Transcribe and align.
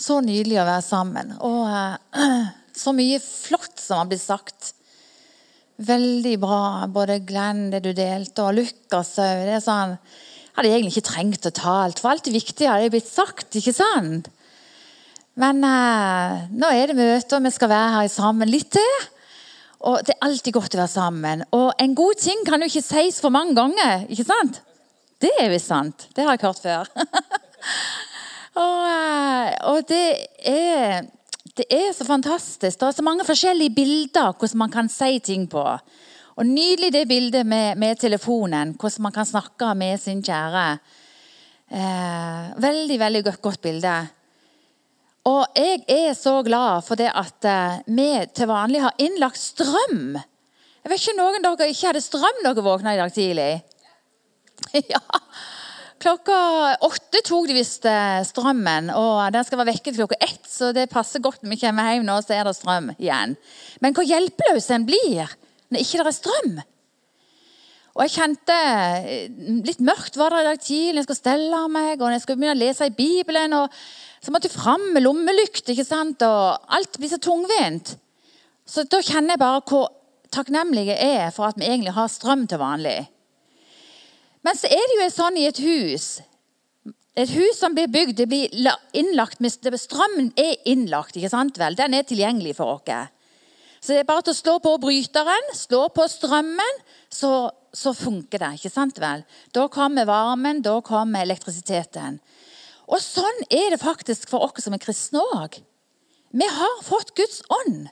Så 0.00 0.20
nydelig 0.24 0.60
å 0.62 0.66
være 0.68 0.84
sammen. 0.84 1.34
Og 1.44 1.68
eh, 1.68 2.48
så 2.82 2.94
mye 2.96 3.20
flott 3.20 3.80
som 3.80 4.02
har 4.02 4.10
blitt 4.10 4.24
sagt. 4.24 4.72
Veldig 5.80 6.34
bra, 6.40 6.64
både 6.92 7.20
Glenn, 7.24 7.68
det 7.72 7.82
du 7.84 7.92
delte, 7.96 8.44
og 8.44 8.58
Lukas 8.58 9.14
òg. 9.20 9.46
Det 9.48 9.56
er 9.58 9.64
sånn 9.64 9.96
Hadde 10.50 10.66
jeg 10.66 10.80
egentlig 10.80 10.96
ikke 10.98 11.08
trengt 11.12 11.46
å 11.46 11.52
ta 11.54 11.72
alt, 11.84 12.00
for 12.02 12.10
alt 12.10 12.24
det 12.26 12.32
viktige 12.34 12.72
hadde 12.72 12.90
blitt 12.90 13.06
sagt, 13.06 13.54
ikke 13.56 13.72
sant? 13.72 14.26
Men 15.38 15.62
eh, 15.64 16.40
nå 16.58 16.72
er 16.74 16.90
det 16.90 16.96
møte, 16.98 17.38
og 17.38 17.46
vi 17.46 17.52
skal 17.54 17.70
være 17.70 17.92
her 17.94 18.10
sammen 18.12 18.50
litt 18.50 18.68
til. 18.74 18.96
Og 19.86 20.02
det 20.04 20.16
er 20.16 20.26
alltid 20.26 20.56
godt 20.58 20.74
å 20.74 20.82
være 20.82 20.92
sammen. 20.92 21.46
Og 21.56 21.70
en 21.80 21.94
god 21.96 22.20
ting 22.20 22.42
kan 22.44 22.60
jo 22.60 22.68
ikke 22.68 22.82
sies 22.84 23.22
for 23.22 23.32
mange 23.32 23.54
ganger, 23.56 24.04
ikke 24.10 24.26
sant? 24.26 24.58
Det 25.22 25.30
er 25.40 25.54
visst 25.54 25.70
sant. 25.70 26.08
Det 26.16 26.26
har 26.26 26.34
jeg 26.34 26.48
hørt 26.48 26.64
før. 26.66 26.90
og, 28.58 29.64
og 29.70 29.88
det 29.88 30.26
er 30.46 31.08
det 31.60 31.66
er 31.72 31.90
så 31.92 32.06
fantastisk. 32.06 32.78
Det 32.78 32.86
er 32.86 32.94
så 32.96 33.04
mange 33.04 33.26
forskjellige 33.26 33.74
bilder 33.74 34.32
hvordan 34.38 34.58
man 34.62 34.72
kan 34.72 34.88
si 34.88 35.18
ting 35.18 35.48
på. 35.50 35.64
Og 36.40 36.46
Nydelig 36.46 36.92
det 36.94 37.08
bildet 37.08 37.46
med, 37.46 37.76
med 37.76 37.98
telefonen, 38.00 38.72
hvordan 38.80 39.02
man 39.02 39.12
kan 39.12 39.26
snakke 39.28 39.74
med 39.74 40.00
sin 40.00 40.22
kjære. 40.24 40.78
Eh, 41.70 42.46
veldig 42.62 42.98
veldig 42.98 43.24
godt, 43.24 43.42
godt, 43.42 43.60
bilde. 43.62 43.96
Og 45.28 45.44
jeg 45.56 45.84
er 45.88 46.14
så 46.14 46.40
glad 46.42 46.82
for 46.86 46.96
det 46.96 47.10
at 47.14 47.44
eh, 47.44 47.82
vi 47.86 48.08
til 48.34 48.48
vanlig 48.48 48.80
har 48.82 48.96
innlagt 48.98 49.38
strøm. 49.38 50.16
Jeg 50.80 50.90
vet 50.90 51.02
ikke 51.02 51.18
noen 51.18 51.44
av 51.44 51.58
dere 51.60 51.74
ikke 51.74 51.90
hadde 51.90 52.02
strøm 52.02 52.40
da 52.40 52.54
dere 52.54 52.64
våkna 52.64 52.94
i 52.96 53.02
dag 53.02 53.12
tidlig. 53.12 53.50
ja, 54.94 55.02
Klokka 56.00 56.36
åtte 56.86 57.20
tok 57.28 57.50
de 57.50 57.54
visst 57.58 57.84
eh, 57.84 58.22
strømmen, 58.24 58.88
og 58.96 59.34
den 59.34 59.44
skal 59.44 59.60
være 59.60 59.74
vekke 59.74 59.90
til 59.90 59.98
klokka 59.98 60.16
ett. 60.24 60.46
Så 60.48 60.70
det 60.72 60.88
passer 60.92 61.20
godt 61.20 61.42
når 61.44 61.52
vi 61.52 61.60
kommer 61.60 61.92
hjem 61.92 62.06
nå, 62.08 62.16
så 62.24 62.38
er 62.38 62.48
det 62.48 62.56
strøm 62.56 62.88
igjen. 62.96 63.36
Men 63.84 63.96
hvor 63.96 64.08
hjelpeløs 64.08 64.70
en 64.72 64.86
blir 64.88 65.34
når 65.70 65.84
ikke 65.84 66.00
det 66.00 66.06
er 66.08 66.16
strøm. 66.16 66.56
Og 67.90 68.04
jeg 68.06 68.14
kjente 68.14 68.56
eh, 68.56 69.28
Litt 69.66 69.84
mørkt 69.84 70.16
var 70.16 70.32
det 70.32 70.40
i 70.40 70.48
dag 70.48 70.64
tidlig. 70.64 71.02
Jeg 71.02 71.08
skulle 71.10 71.20
stelle 71.20 71.62
meg, 71.68 72.00
og 72.00 72.14
jeg 72.14 72.24
skulle 72.24 72.40
begynne 72.40 72.56
å 72.56 72.62
lese 72.62 72.88
i 72.88 72.96
Bibelen. 72.96 73.58
og 73.60 73.76
Så 74.24 74.32
måtte 74.32 74.48
jeg 74.48 74.56
fram 74.56 74.88
med 74.94 75.04
lommelykt, 75.04 75.68
ikke 75.68 75.84
sant? 75.84 76.24
og 76.24 76.72
alt 76.80 76.96
blir 76.96 77.12
så 77.12 77.20
tungvint. 77.20 77.96
Så 78.64 78.88
da 78.88 79.02
kjenner 79.04 79.34
jeg 79.34 79.44
bare 79.44 79.64
hvor 79.68 79.90
takknemlig 80.32 80.88
jeg 80.94 81.16
er 81.26 81.32
for 81.34 81.50
at 81.50 81.60
vi 81.60 81.68
egentlig 81.68 81.92
har 81.92 82.08
strøm 82.08 82.48
til 82.48 82.62
vanlig. 82.62 83.02
Men 84.46 84.56
så 84.56 84.70
er 84.72 84.82
det 84.88 84.98
jo 84.98 85.06
sånn 85.12 85.36
i 85.36 85.46
et 85.50 85.58
hus 85.60 86.08
Et 87.18 87.28
hus 87.28 87.58
som 87.58 87.74
blir 87.76 87.90
bygd, 87.92 88.16
det 88.16 88.28
blir 88.30 88.52
innlagt 88.96 89.42
Strømmen 89.42 90.30
er 90.38 90.56
innlagt, 90.64 91.16
ikke 91.16 91.32
sant 91.32 91.58
vel? 91.60 91.76
Den 91.76 91.94
er 91.94 92.06
tilgjengelig 92.06 92.56
for 92.56 92.78
oss. 92.78 93.10
Så 93.80 93.94
det 93.94 94.02
er 94.02 94.08
bare 94.08 94.22
til 94.24 94.34
å 94.34 94.38
slå 94.38 94.54
på 94.60 94.74
bryteren, 94.80 95.52
slå 95.56 95.86
på 95.92 96.04
strømmen, 96.08 96.80
så, 97.08 97.50
så 97.72 97.94
funker 97.96 98.42
det. 98.42 98.50
ikke 98.58 98.72
sant 98.72 99.00
vel? 99.00 99.24
Da 99.56 99.66
kommer 99.72 100.08
varmen, 100.08 100.60
da 100.62 100.76
kommer 100.84 101.24
elektrisiteten. 101.24 102.20
Og 102.90 103.00
sånn 103.00 103.44
er 103.48 103.72
det 103.72 103.80
faktisk 103.80 104.28
for 104.30 104.44
oss 104.44 104.66
som 104.66 104.76
er 104.76 104.82
kristne 104.82 105.22
òg. 105.38 105.56
Vi 106.30 106.46
har 106.46 106.84
fått 106.86 107.14
Guds 107.16 107.40
ånd. 107.48 107.88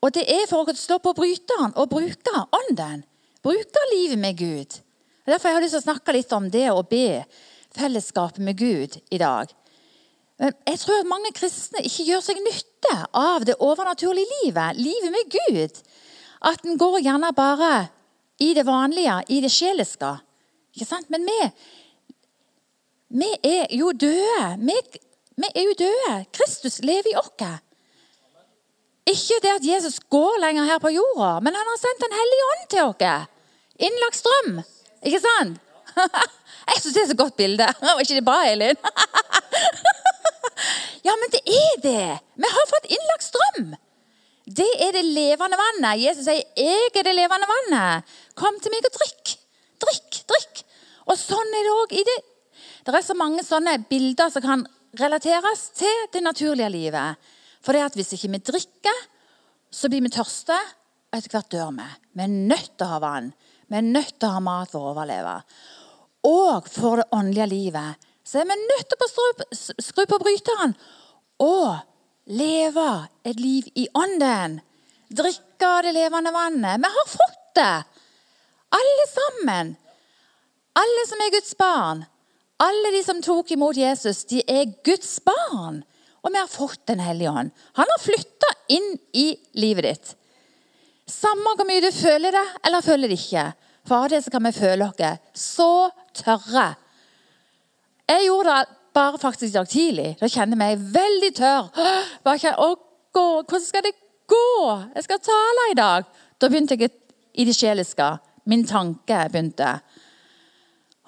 Og 0.00 0.14
det 0.14 0.24
er 0.30 0.46
for 0.48 0.64
oss 0.64 0.80
å 0.80 0.86
slå 0.86 0.98
på 1.04 1.14
bryteren 1.18 1.74
og 1.76 1.90
bruke 1.92 2.44
ånden. 2.56 3.04
Bruke 3.44 3.88
livet 3.92 4.20
med 4.22 4.38
Gud. 4.40 4.80
Derfor 5.28 5.50
har 5.50 5.58
jeg 5.58 5.66
lyst 5.66 5.76
til 5.76 5.82
å 5.82 5.88
snakke 5.90 6.14
litt 6.16 6.30
om 6.32 6.48
det 6.48 6.68
å 6.72 6.84
be 6.88 7.22
fellesskapet 7.76 8.40
med 8.44 8.56
Gud 8.56 8.96
i 9.12 9.20
dag. 9.20 9.50
Jeg 10.38 10.78
tror 10.80 11.00
at 11.02 11.10
mange 11.10 11.32
kristne 11.36 11.82
ikke 11.84 12.06
gjør 12.06 12.22
seg 12.24 12.38
nytte 12.40 12.94
av 13.18 13.44
det 13.44 13.58
overnaturlige 13.58 14.38
livet, 14.44 14.78
livet 14.78 15.12
med 15.12 15.34
Gud. 15.34 15.80
At 16.48 16.64
en 16.64 16.78
går 16.78 17.00
gjerne 17.02 17.32
bare 17.36 17.72
i 18.40 18.52
det 18.54 18.64
vanlige, 18.66 19.18
i 19.28 19.40
det 19.42 19.50
sjeliske. 19.52 20.12
Ikke 20.72 20.86
sant? 20.86 21.10
Men 21.10 21.26
vi, 21.26 21.38
vi 23.20 23.30
er 23.42 23.74
jo 23.74 23.90
døde. 23.92 24.46
Vi, 24.62 24.78
vi, 25.42 25.50
er 25.50 25.66
jo 25.66 25.76
døde. 25.82 26.14
Kristus 26.38 26.78
lever 26.86 27.12
i 27.12 27.18
oss. 27.18 27.34
Ikke 29.08 29.42
det 29.42 29.54
at 29.58 29.66
Jesus 29.66 29.98
går 30.08 30.40
lenger 30.44 30.70
her 30.70 30.80
på 30.80 30.94
jorda, 30.94 31.38
men 31.42 31.56
han 31.56 31.70
har 31.72 31.80
sendt 31.82 32.04
Den 32.06 32.18
hellige 32.22 32.48
ånd 32.54 32.66
til 32.72 32.88
oss. 32.88 33.30
Innlagt 33.88 34.22
strøm. 34.22 34.60
Ikke 35.06 35.20
sant? 35.22 35.58
Jeg 36.68 36.82
syns 36.82 36.94
det 36.94 37.02
er 37.02 37.10
så 37.12 37.18
godt 37.18 37.36
bilde. 37.38 37.66
Var 37.82 38.04
ikke 38.04 38.18
det 38.20 38.26
bra, 38.26 38.40
Elin? 38.50 38.78
Ja, 41.06 41.14
men 41.16 41.30
det 41.32 41.40
er 41.46 41.76
det. 41.80 42.06
Vi 42.36 42.48
har 42.52 42.66
fått 42.68 42.88
innlagt 42.90 43.24
strøm. 43.24 43.68
Det 44.58 44.68
er 44.84 44.96
det 44.96 45.04
levende 45.06 45.56
vannet. 45.56 46.00
Jesus 46.02 46.26
sier, 46.26 46.42
'Jeg 46.56 46.90
er 46.90 47.04
det 47.06 47.14
levende 47.14 47.48
vannet'. 47.48 48.02
Kom 48.34 48.58
til 48.60 48.72
meg 48.74 48.84
og 48.84 48.96
drikk. 48.96 49.36
Drikk, 49.80 50.18
drikk. 50.32 50.64
Og 51.08 51.16
sånn 51.16 51.54
er 51.54 51.64
det 51.64 51.76
òg 51.76 51.94
i 51.96 52.04
det. 52.10 52.18
Det 52.84 52.94
er 52.94 53.06
så 53.06 53.16
mange 53.16 53.44
sånne 53.44 53.78
bilder 53.88 54.28
som 54.32 54.42
kan 54.42 54.66
relateres 54.98 55.68
til 55.76 56.06
det 56.12 56.22
naturlige 56.24 56.70
livet. 56.72 57.16
For 57.62 57.72
det 57.72 57.84
at 57.84 57.96
hvis 57.96 58.12
ikke 58.16 58.32
vi 58.32 58.44
drikker, 58.50 58.98
så 59.70 59.88
blir 59.88 60.04
vi 60.04 60.12
tørste, 60.12 60.56
og 61.08 61.18
etter 61.18 61.32
hvert 61.32 61.52
dør 61.52 61.72
vi. 61.76 61.88
Vi 62.16 62.24
er 62.24 62.36
nødt 62.52 62.72
til 62.76 62.86
å 62.86 62.92
ha 62.94 63.00
vann. 63.04 63.32
Vi 63.68 63.76
er 63.76 63.84
nødt 63.84 64.14
til 64.16 64.28
å 64.28 64.36
ha 64.38 64.44
mat 64.44 64.70
for 64.72 64.80
å 64.80 64.92
overleve. 64.94 65.34
Og 66.28 66.68
for 66.72 67.02
det 67.02 67.10
åndelige 67.14 67.50
livet 67.52 68.08
så 68.28 68.40
er 68.40 68.48
vi 68.48 68.56
nødt 68.60 68.90
til 68.92 69.04
å 69.04 69.80
skru 69.80 70.04
på 70.08 70.18
bryteren 70.20 70.74
og 71.40 71.78
leve 72.28 72.88
et 73.24 73.40
liv 73.40 73.68
i 73.78 73.86
ånden. 73.96 74.58
Drikke 75.08 75.70
det 75.86 75.94
levende 75.96 76.32
vannet. 76.34 76.82
Vi 76.82 76.90
har 76.96 77.08
fått 77.08 77.44
det, 77.56 77.76
alle 78.76 79.06
sammen. 79.12 79.76
Alle 80.78 81.06
som 81.08 81.22
er 81.24 81.32
Guds 81.32 81.56
barn. 81.58 82.04
Alle 82.60 82.90
de 82.94 83.00
som 83.06 83.22
tok 83.22 83.50
imot 83.54 83.78
Jesus, 83.78 84.24
de 84.28 84.42
er 84.50 84.74
Guds 84.84 85.16
barn. 85.24 85.80
Og 86.22 86.34
vi 86.34 86.40
har 86.40 86.50
fått 86.50 86.86
Den 86.86 87.00
hellige 87.00 87.30
ånd. 87.30 87.50
Han 87.78 87.86
har 87.88 88.02
flytta 88.02 88.50
inn 88.68 88.96
i 89.14 89.30
livet 89.54 89.86
ditt. 89.86 90.14
Samme 91.08 91.54
hvor 91.56 91.66
mye 91.68 91.82
du 91.82 91.90
føler 91.94 92.34
det 92.34 92.44
eller 92.66 92.84
føler 92.84 93.08
det 93.08 93.18
ikke. 93.18 93.46
For 93.88 94.04
av 94.04 94.10
det 94.12 94.20
så 94.24 94.32
kan 94.32 94.44
vi 94.44 94.52
føle 94.52 94.88
oss 94.88 95.40
så 95.40 95.70
tørre. 96.16 96.74
Jeg 98.08 98.26
gjorde 98.26 98.52
det 98.52 98.76
bare 98.96 99.20
faktisk 99.20 99.52
i 99.52 99.56
dag 99.56 99.68
tidlig. 99.68 100.10
Da 100.20 100.28
kjenner 100.28 100.56
jeg 100.56 100.60
meg 100.62 100.84
veldig 100.94 101.30
tørr. 101.38 101.70
Bare 102.24 102.40
kjenner, 102.40 102.60
å, 102.60 102.74
gå, 103.14 103.26
Hvordan 103.42 103.64
skal 103.64 103.86
det 103.86 103.94
gå? 104.28 104.48
Jeg 104.94 105.06
skal 105.06 105.22
tale 105.24 105.70
i 105.70 105.78
dag. 105.78 106.10
Da 106.40 106.50
begynte 106.50 106.76
jeg 106.76 106.92
i 107.38 107.46
det 107.48 107.56
sjeliske. 107.56 108.10
Min 108.48 108.66
tanke 108.68 109.24
begynte. 109.32 109.78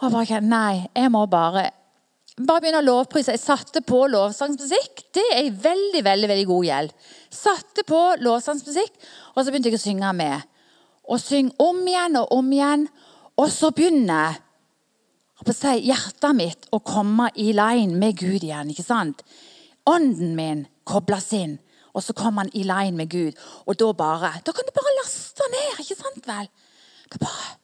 Og 0.01 0.13
bare 0.13 0.29
kjenner, 0.29 0.49
Nei, 0.49 0.89
jeg 0.97 1.13
må 1.13 1.27
bare 1.29 1.69
bare 2.47 2.63
begynne 2.63 2.81
å 2.83 2.87
lovprise. 2.87 3.35
Jeg 3.35 3.43
satte 3.43 3.83
på 3.87 4.05
lovsangsmusikk. 4.13 5.05
Det 5.15 5.25
er 5.35 5.43
en 5.45 5.57
veldig 5.63 6.03
veldig, 6.07 6.29
veldig 6.31 6.47
god 6.51 6.67
gjeld. 6.69 6.93
Satte 7.35 7.85
på 7.89 8.01
lovsangsmusikk, 8.23 8.93
og 9.35 9.43
så 9.43 9.51
begynte 9.51 9.73
jeg 9.73 9.81
å 9.81 9.83
synge 9.83 10.13
med. 10.17 10.47
Og 11.11 11.21
synge 11.23 11.57
om 11.63 11.81
igjen 11.89 12.21
og 12.21 12.33
om 12.37 12.53
igjen. 12.55 12.87
Og 13.41 13.51
så 13.53 13.73
begynner 13.75 14.39
si, 15.49 15.73
hjertet 15.89 16.37
mitt 16.37 16.69
å 16.71 16.83
komme 16.85 17.31
i 17.41 17.51
line 17.57 17.97
med 17.99 18.19
Gud 18.21 18.45
igjen. 18.45 18.71
ikke 18.71 18.87
sant? 18.87 19.25
Ånden 19.89 20.37
min 20.37 20.67
kobles 20.85 21.33
inn, 21.33 21.59
og 21.97 22.05
så 22.05 22.15
kommer 22.15 22.45
han 22.45 22.55
i 22.55 22.63
line 22.69 22.97
med 22.97 23.11
Gud. 23.11 23.39
Og 23.67 23.79
da 23.81 23.93
bare 23.93 24.35
Da 24.45 24.53
kan 24.53 24.67
du 24.67 24.73
bare 24.77 24.97
laste 25.01 25.43
ned, 25.51 25.81
ikke 25.81 25.99
sant 25.99 26.27
vel? 26.27 26.51
Da 27.11 27.19
bare 27.25 27.57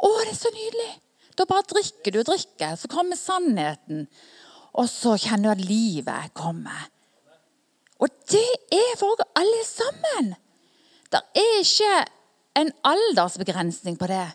Å, 0.00 0.08
det 0.24 0.32
er 0.32 0.38
så 0.38 0.48
nydelig! 0.54 1.09
Da 1.40 1.46
bare 1.48 1.64
drikker 1.64 2.12
du 2.12 2.20
og 2.20 2.28
drikker, 2.28 2.74
så 2.76 2.88
kommer 2.92 3.16
sannheten. 3.16 4.04
Og 4.76 4.88
så 4.92 5.14
kjenner 5.16 5.48
du 5.48 5.52
at 5.54 5.68
livet 5.70 6.34
kommer. 6.36 6.82
Og 8.00 8.12
det 8.28 8.48
er 8.76 8.92
for 9.00 9.24
alle 9.40 9.62
sammen. 9.64 10.34
Det 11.08 11.20
er 11.40 11.56
ikke 11.62 11.94
en 12.60 12.72
aldersbegrensning 12.84 13.96
på 13.96 14.08
det. 14.10 14.26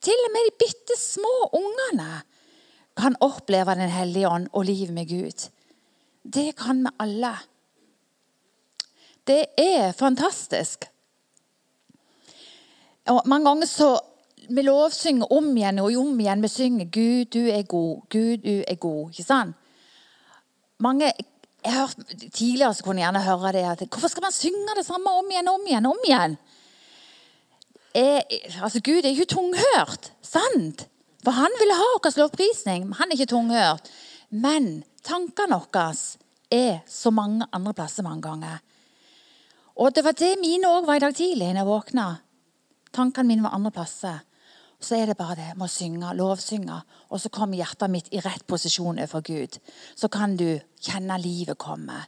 Til 0.00 0.24
og 0.24 0.32
med 0.32 0.48
de 0.48 0.56
bitte 0.64 0.96
små 0.96 1.34
ungene 1.56 2.22
kan 2.96 3.16
oppleve 3.20 3.74
Den 3.76 3.92
hellige 3.92 4.28
ånd 4.28 4.48
og 4.52 4.64
livet 4.64 4.94
med 4.94 5.08
Gud. 5.08 5.48
Det 6.24 6.56
kan 6.56 6.84
vi 6.84 6.96
alle. 6.98 7.34
Det 9.26 9.44
er 9.58 9.92
fantastisk. 9.92 10.88
Og 13.06 13.22
Mange 13.28 13.48
ganger 13.48 13.66
så 13.66 14.00
vi 14.48 14.62
lovsynger 14.62 15.32
om 15.32 15.48
igjen 15.56 15.78
og 15.82 15.96
om 16.00 16.20
igjen. 16.20 16.42
Vi 16.42 16.48
synger 16.48 16.84
'Gud, 16.84 17.24
du 17.34 17.46
er 17.48 17.62
god'. 17.62 18.06
Gud, 18.10 18.36
du 18.44 18.64
er 18.68 18.74
god. 18.74 19.10
Ikke 19.10 19.22
sant? 19.22 19.56
Mange, 20.78 21.12
jeg 21.64 21.72
har 21.72 21.86
hørt, 21.86 21.96
Tidligere 22.32 22.74
så 22.74 22.84
kunne 22.84 23.00
jeg 23.00 23.06
gjerne 23.06 23.24
høre 23.24 23.52
det 23.52 23.64
at 23.64 23.88
hvorfor 23.88 24.08
skal 24.08 24.22
man 24.22 24.32
synge 24.32 24.76
det 24.76 24.86
samme 24.86 25.10
om 25.10 25.30
igjen 25.30 25.48
om 25.48 25.66
igjen? 25.66 25.86
om 25.86 26.04
igjen? 26.04 26.36
Jeg, 27.94 28.22
altså 28.62 28.80
Gud 28.80 29.04
er 29.04 29.14
jo 29.16 29.24
tunghørt. 29.24 30.12
Sant? 30.22 30.88
For 31.24 31.30
han 31.30 31.50
ville 31.60 31.74
ha 31.74 31.88
vår 31.96 32.18
lovprisning. 32.20 32.92
Han 32.94 33.10
er 33.10 33.16
ikke 33.16 33.32
tunghørt. 33.32 33.88
Men 34.30 34.84
tankene 35.02 35.58
våre 35.58 35.88
er 36.52 36.82
så 36.86 37.10
mange 37.10 37.46
andre 37.52 37.74
plasser 37.74 38.04
mange 38.06 38.22
ganger. 38.22 38.60
Og 39.76 39.94
det 39.94 40.04
var 40.04 40.12
det 40.12 40.36
mine 40.40 40.68
òg 40.68 40.86
var 40.86 41.00
i 41.00 41.04
dag 41.04 41.14
tidlig 41.16 41.50
når 41.50 41.60
jeg 41.60 41.68
våkna. 41.68 42.06
Tankene 42.92 43.28
mine 43.28 43.44
var 43.44 43.56
andre 43.56 43.72
plasser. 43.74 44.22
Så 44.80 44.98
er 44.98 45.08
det 45.08 45.16
bare 45.16 45.38
det 45.38 45.52
med 45.56 45.66
å 45.66 45.72
synge, 45.72 46.14
lovsynge, 46.18 46.80
og 47.08 47.20
så 47.20 47.30
kommer 47.32 47.58
hjertet 47.58 47.90
mitt 47.92 48.10
i 48.12 48.20
rett 48.20 48.44
posisjon 48.48 48.98
overfor 48.98 49.24
Gud. 49.24 49.56
Så 49.96 50.10
kan 50.12 50.36
du 50.36 50.58
kjenne 50.84 51.16
livet 51.22 51.58
komme. 51.58 52.02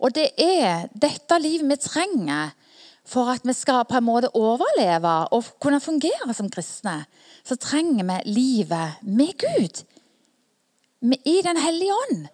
Og 0.00 0.14
det 0.16 0.30
er 0.40 0.88
dette 0.96 1.38
livet 1.40 1.68
vi 1.68 1.78
trenger 1.80 2.54
for 3.06 3.30
at 3.30 3.44
vi 3.46 3.54
skal 3.54 3.84
på 3.86 3.98
en 3.98 4.06
måte 4.06 4.32
overleve 4.34 5.14
og 5.36 5.52
kunne 5.62 5.80
fungere 5.80 6.34
som 6.34 6.48
kristne. 6.50 7.04
Så 7.46 7.58
trenger 7.60 8.08
vi 8.08 8.32
livet 8.32 9.02
med 9.02 9.36
Gud. 9.38 9.84
I 11.02 11.42
Den 11.44 11.60
hellige 11.60 11.94
ånd. 11.94 12.26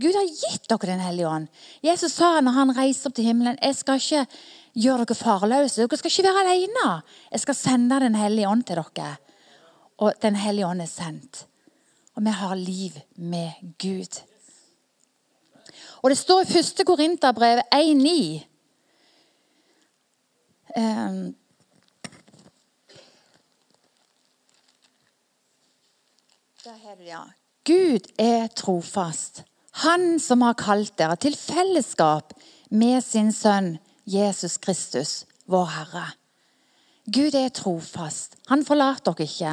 Gud 0.00 0.16
har 0.16 0.24
gitt 0.24 0.68
dere 0.68 0.92
Den 0.92 1.00
hellige 1.04 1.28
ånd. 1.28 1.48
Jesus 1.84 2.12
sa 2.16 2.40
når 2.40 2.56
han 2.56 2.76
reiste 2.76 3.08
opp 3.08 3.16
til 3.16 3.28
himmelen 3.30 3.58
jeg 3.60 3.76
skal 3.76 4.00
ikke 4.00 4.26
gjøre 4.74 5.04
dere 5.04 5.18
farløse. 5.18 5.82
Dere 5.82 5.98
skal 5.98 6.10
ikke 6.10 6.28
være 6.28 6.44
alene. 6.46 7.02
Jeg 7.32 7.40
skal 7.40 7.54
sende 7.54 8.00
Den 8.00 8.14
hellige 8.14 8.48
ånd 8.48 8.64
til 8.64 8.76
dere. 8.76 9.16
Og 9.98 10.14
Den 10.22 10.36
hellige 10.36 10.66
ånd 10.66 10.82
er 10.82 10.86
sendt. 10.86 11.46
Og 12.14 12.24
vi 12.24 12.30
har 12.30 12.54
liv 12.54 12.92
med 13.16 13.50
Gud. 13.78 14.22
Og 16.02 16.10
Det 16.10 16.18
står 16.18 16.40
i 16.40 16.58
1. 16.58 16.86
Korinterbrev 16.86 17.58
1,9 17.74 18.46
um, 20.76 21.34
Der 26.64 26.76
har 26.76 26.94
du 26.94 27.02
det, 27.02 27.08
ja. 27.08 27.22
Gud 27.64 28.00
er 28.18 28.46
trofast. 28.46 29.44
Han 29.70 30.18
som 30.20 30.42
har 30.42 30.56
kalt 30.58 30.96
dere 30.98 31.16
til 31.16 31.36
fellesskap 31.36 32.34
med 32.70 33.00
sin 33.04 33.32
sønn 33.32 33.78
Jesus 34.10 34.58
Kristus, 34.58 35.24
vår 35.46 35.68
Herre. 35.70 36.06
Gud 37.06 37.34
er 37.38 37.52
trofast. 37.54 38.34
Han 38.50 38.64
forlater 38.66 39.14
dere 39.14 39.28
ikke. 39.28 39.52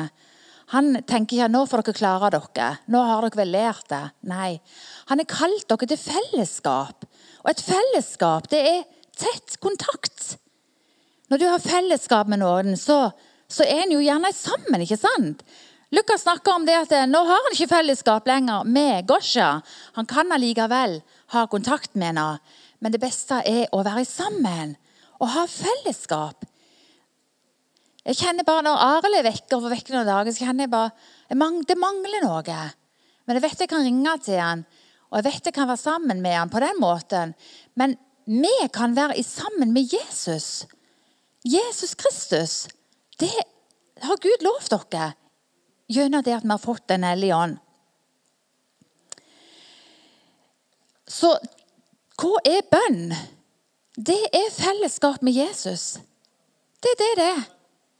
Han 0.74 0.98
tenker 1.08 1.38
ikke 1.38 1.50
nå 1.54 1.62
får 1.70 1.86
dere 1.86 1.98
klare 2.00 2.32
dere. 2.34 2.70
Nå 2.90 3.04
har 3.06 3.28
dere 3.28 3.40
vel 3.40 3.54
lært 3.54 3.86
det. 3.94 4.02
Nei. 4.26 4.58
Han 5.12 5.22
har 5.22 5.30
kalt 5.30 5.68
dere 5.70 5.90
til 5.92 6.02
fellesskap. 6.02 7.06
Og 7.46 7.52
et 7.54 7.64
fellesskap, 7.64 8.50
det 8.50 8.64
er 8.72 8.84
tett 9.18 9.60
kontakt. 9.62 10.36
Når 11.30 11.44
du 11.44 11.48
har 11.52 11.62
fellesskap 11.62 12.30
med 12.32 12.42
noen, 12.42 12.74
så, 12.82 13.12
så 13.46 13.66
er 13.68 13.86
en 13.86 13.94
jo 13.94 14.02
gjerne 14.02 14.34
sammen, 14.34 14.82
ikke 14.82 14.98
sant? 14.98 15.46
Lukas 15.94 16.26
snakker 16.26 16.58
om 16.58 16.66
det 16.68 16.76
at 16.76 16.92
eh, 16.98 17.06
nå 17.08 17.22
har 17.30 17.46
han 17.46 17.54
ikke 17.56 17.72
fellesskap 17.72 18.26
lenger 18.28 18.66
med 18.68 19.06
Gosja. 19.08 19.62
Han 19.96 20.10
kan 20.10 20.34
allikevel 20.36 20.98
ha 21.32 21.46
kontakt 21.48 21.94
med 21.96 22.12
henne, 22.12 22.42
men 22.80 22.94
det 22.94 23.02
beste 23.02 23.42
er 23.48 23.66
å 23.74 23.84
være 23.86 24.06
sammen 24.08 24.76
og 25.18 25.32
ha 25.34 25.46
fellesskap. 25.50 26.46
Jeg 28.08 28.20
kjenner 28.22 28.46
bare 28.48 28.64
Når 28.64 28.84
Arild 28.86 29.18
er 29.20 29.26
vekke 29.26 29.58
over 29.58 29.74
vekke 29.74 29.92
noen 29.92 30.08
dager, 30.08 30.32
så 30.32 30.46
kjenner 30.46 30.68
jeg 30.68 30.72
bare 30.72 30.92
det 31.68 31.80
mangler 31.80 32.24
noe. 32.24 32.60
Men 33.28 33.36
jeg 33.36 33.44
vet 33.44 33.64
jeg 33.66 33.72
kan 33.72 33.84
ringe 33.84 34.14
til 34.24 34.40
han, 34.40 34.64
og 35.10 35.20
jeg 35.20 35.28
vet 35.28 35.50
jeg 35.50 35.56
kan 35.58 35.68
være 35.68 35.82
sammen 35.82 36.22
med 36.24 36.38
han 36.38 36.52
på 36.54 36.62
den 36.64 36.80
måten. 36.80 37.34
Men 37.76 37.98
vi 38.28 38.54
kan 38.76 38.96
være 38.96 39.20
sammen 39.24 39.74
med 39.76 39.92
Jesus. 39.92 40.68
Jesus 41.44 41.96
Kristus. 41.96 42.68
Det 43.20 43.32
har 44.04 44.24
Gud 44.24 44.44
lovt 44.46 44.72
dere 44.92 45.14
gjennom 45.92 46.24
det 46.24 46.36
at 46.36 46.44
vi 46.44 46.52
har 46.52 46.62
fått 46.62 46.88
Den 46.88 47.04
hellige 47.08 47.36
ånd. 47.36 47.58
Så 51.08 51.38
hva 52.18 52.40
er 52.50 52.64
bønn? 52.66 53.12
Det 53.94 54.18
er 54.34 54.48
fellesskap 54.54 55.22
med 55.26 55.36
Jesus. 55.38 56.00
Det 56.82 56.94
er 56.96 57.02
det 57.02 57.10
det 57.20 57.28
er. 57.36 57.44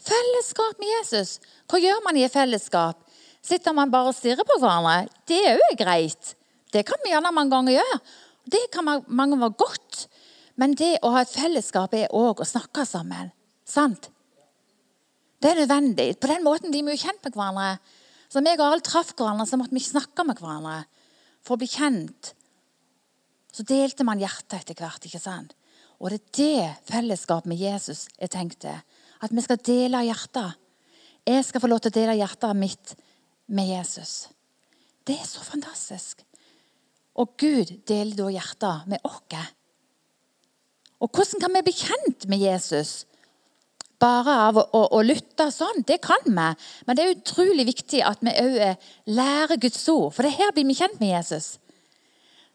Fellesskap 0.08 0.80
med 0.82 0.90
Jesus. 0.90 1.38
Hva 1.70 1.78
gjør 1.82 2.02
man 2.06 2.18
i 2.18 2.24
et 2.26 2.34
fellesskap? 2.34 3.04
Sitter 3.46 3.76
man 3.78 3.92
bare 3.94 4.10
og 4.10 4.18
stirrer 4.18 4.46
på 4.48 4.58
hverandre? 4.58 5.06
Det 5.30 5.38
er 5.52 5.60
jo 5.60 5.78
greit. 5.78 6.34
Det 6.74 6.82
kan 6.88 7.02
vi 7.04 7.12
gjerne 7.14 7.34
mange 7.34 7.54
ganger 7.54 7.78
gjøre. 7.78 8.00
Det 8.50 8.64
kan 8.74 8.90
mange 8.90 9.38
være 9.38 9.58
godt. 9.62 10.08
Men 10.58 10.74
det 10.74 10.96
å 11.06 11.14
ha 11.14 11.22
et 11.22 11.34
fellesskap 11.34 11.94
er 11.94 12.14
òg 12.16 12.42
å 12.42 12.48
snakke 12.48 12.88
sammen. 12.90 13.30
Sant? 13.70 14.10
Det 15.38 15.52
er 15.52 15.62
nødvendig. 15.62 16.16
På 16.18 16.32
den 16.32 16.46
måten 16.46 16.74
blir 16.74 16.88
vi 16.88 16.98
jo 16.98 17.04
kjent 17.06 17.22
med 17.22 17.38
hverandre. 17.38 17.78
Så 18.34 18.42
jeg 18.42 18.58
og 18.58 18.66
Arild 18.66 18.88
traff 18.88 19.14
hverandre, 19.14 19.46
så 19.46 19.62
måtte 19.62 19.78
vi 19.78 19.84
ikke 19.84 19.94
snakke 19.94 20.26
med 20.26 20.42
hverandre 20.42 20.80
for 21.46 21.56
å 21.56 21.62
bli 21.62 21.70
kjent. 21.70 22.34
Så 23.58 23.66
delte 23.66 24.06
man 24.06 24.22
hjertet 24.22 24.60
etter 24.60 24.78
hvert. 24.78 25.02
ikke 25.02 25.22
sant? 25.22 25.56
Og 25.98 26.14
det 26.14 26.20
er 26.22 26.30
det 26.38 26.92
fellesskapet 26.92 27.50
med 27.50 27.58
Jesus 27.58 28.06
er 28.22 28.30
tenkt 28.30 28.60
til. 28.62 28.78
At 29.18 29.34
vi 29.34 29.42
skal 29.42 29.58
dele 29.66 30.04
hjertet. 30.06 30.60
Jeg 31.26 31.46
skal 31.48 31.64
få 31.64 31.70
lov 31.72 31.82
til 31.82 31.90
å 31.90 31.98
dele 31.98 32.20
hjertet 32.20 32.60
mitt 32.60 32.94
med 33.50 33.72
Jesus. 33.72 34.28
Det 35.08 35.18
er 35.18 35.26
så 35.26 35.42
fantastisk. 35.42 36.22
Og 37.18 37.34
Gud 37.42 37.74
deler 37.90 38.14
da 38.20 38.30
hjertet 38.36 38.92
med 38.94 39.10
oss. 39.10 39.50
Og 41.02 41.10
hvordan 41.10 41.42
kan 41.42 41.58
vi 41.58 41.66
bli 41.66 41.78
kjent 41.82 42.30
med 42.30 42.46
Jesus? 42.46 43.06
bare 43.98 44.34
av 44.46 44.58
å, 44.62 44.64
å, 44.78 44.82
å, 44.94 45.00
lytte 45.02 45.48
sånn. 45.50 45.82
Det 45.90 45.98
kan 46.04 46.22
vi. 46.22 46.50
Men 46.86 46.98
det 46.98 47.02
er 47.02 47.16
utrolig 47.16 47.64
viktig 47.72 48.04
at 48.06 48.22
vi 48.22 48.30
òg 48.30 48.84
lærer 49.10 49.58
Guds 49.58 49.88
ord. 49.90 50.12
For 50.14 50.22
det 50.22 50.36
her 50.38 50.54
blir 50.54 50.68
vi 50.70 50.78
kjent 50.78 51.00
med 51.02 51.16
Jesus. 51.16 51.56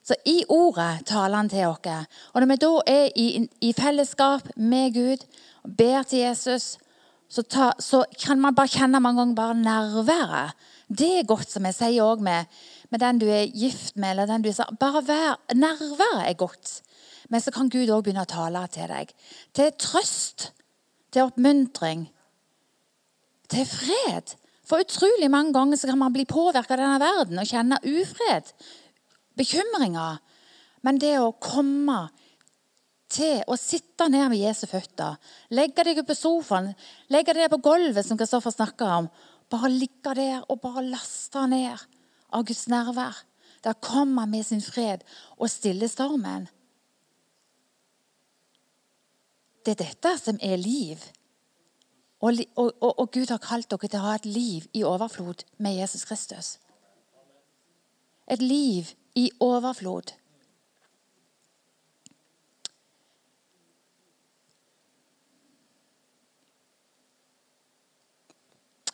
Så 0.02 0.16
i 0.26 0.43
ordet 0.49 1.04
taler 1.06 1.37
han 1.37 1.50
til 1.50 1.69
oss. 1.70 2.06
Og 2.32 2.43
når 2.43 2.50
vi 2.50 2.60
da 2.64 2.70
er 2.90 3.10
i, 3.16 3.26
i 3.60 3.72
fellesskap 3.72 4.49
med 4.56 4.94
Gud 4.94 5.26
og 5.62 5.76
ber 5.78 6.02
til 6.02 6.25
Jesus, 6.25 6.76
så, 7.32 7.43
ta, 7.43 7.70
så, 7.81 8.02
kan 8.20 8.40
man 8.40 8.54
bare 8.54 8.69
kjenne 8.69 9.00
mange 9.00 9.22
ganger 9.22 9.34
bare 9.38 9.54
nærværet. 9.54 10.56
Det 10.88 11.12
er 11.19 11.28
godt, 11.28 11.49
som 11.49 11.64
jeg 11.64 11.78
sier 11.78 12.04
òg 12.04 12.20
med, 12.20 12.50
med, 12.90 13.00
den 13.00 13.22
du 13.22 13.28
er 13.31 13.46
gift 13.49 13.96
med. 13.96 14.10
eller 14.10 14.26
den 14.26 14.43
du 14.43 14.50
er, 14.50 14.75
Bare 14.81 15.06
vær, 15.06 15.38
nærværet 15.54 16.26
er 16.28 16.34
godt. 16.37 16.82
Men 17.31 17.40
så 17.40 17.50
kan 17.50 17.70
Gud 17.70 17.88
òg 17.88 18.02
begynne 18.02 18.26
å 18.26 18.28
tale 18.28 18.66
til 18.75 18.90
deg. 18.90 19.14
Til 19.56 19.72
trøst 19.81 20.50
til 21.12 21.28
oppmuntring, 21.28 22.06
til 23.52 23.66
fred. 23.69 24.34
For 24.69 24.81
utrolig 24.81 25.28
mange 25.31 25.52
ganger 25.52 25.76
så 25.76 25.90
kan 25.90 26.00
man 26.00 26.14
bli 26.14 26.25
påvirka 26.28 26.75
av 26.76 26.81
denne 26.81 27.00
verden 27.02 27.40
og 27.43 27.49
kjenne 27.49 27.81
ufred, 27.84 28.52
bekymringer. 29.38 30.20
Men 30.82 30.99
det 31.00 31.14
å 31.20 31.34
komme 31.40 32.07
til 33.12 33.42
å 33.50 33.59
sitte 33.61 34.09
ned 34.11 34.30
ved 34.33 34.40
Jesu 34.40 34.64
føtter, 34.71 35.18
legge 35.52 35.85
deg 35.87 36.00
på 36.07 36.16
sofaen, 36.16 36.73
legge 37.12 37.35
deg 37.37 37.50
på 37.52 37.61
gulvet, 37.64 38.07
som 38.07 38.18
Kristoffer 38.18 38.54
snakker 38.54 38.97
om, 39.02 39.11
bare 39.52 39.68
ligge 39.73 40.14
der 40.16 40.47
og 40.49 40.62
bare 40.62 40.85
laste 40.87 41.45
ned 41.50 41.76
av 42.33 42.47
Guds 42.49 42.66
nærvær. 42.73 43.21
Der 43.62 43.78
kommer 43.78 44.25
han 44.25 44.33
med 44.33 44.47
sin 44.47 44.62
fred 44.64 45.04
og 45.37 45.50
stiller 45.52 45.90
stormen. 45.92 46.49
Det 49.62 49.76
er 49.76 49.85
dette 49.85 50.16
som 50.18 50.40
er 50.42 50.59
liv. 50.59 51.04
Og, 52.23 52.38
og, 52.57 52.73
og, 52.80 53.07
Gud 53.12 53.30
har 53.30 53.42
kalt 53.42 53.71
dere 53.71 53.88
til 53.90 53.99
å 53.99 54.07
ha 54.07 54.16
et 54.18 54.26
liv 54.26 54.66
i 54.75 54.85
overflod 54.87 55.45
med 55.62 55.76
Jesus 55.78 56.04
Kristus. 56.07 56.57
Et 58.30 58.42
liv 58.42 58.90
i 59.14 59.31
overflod. 59.40 60.12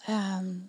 Um, 0.08 0.68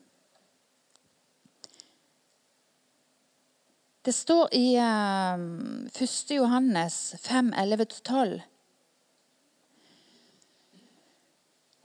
det 4.06 4.14
står 4.14 4.50
i 4.54 4.76
um, 4.78 5.88
1. 5.96 6.32
Johannes 6.36 7.16
5, 7.22 7.54
11-12 7.54 8.42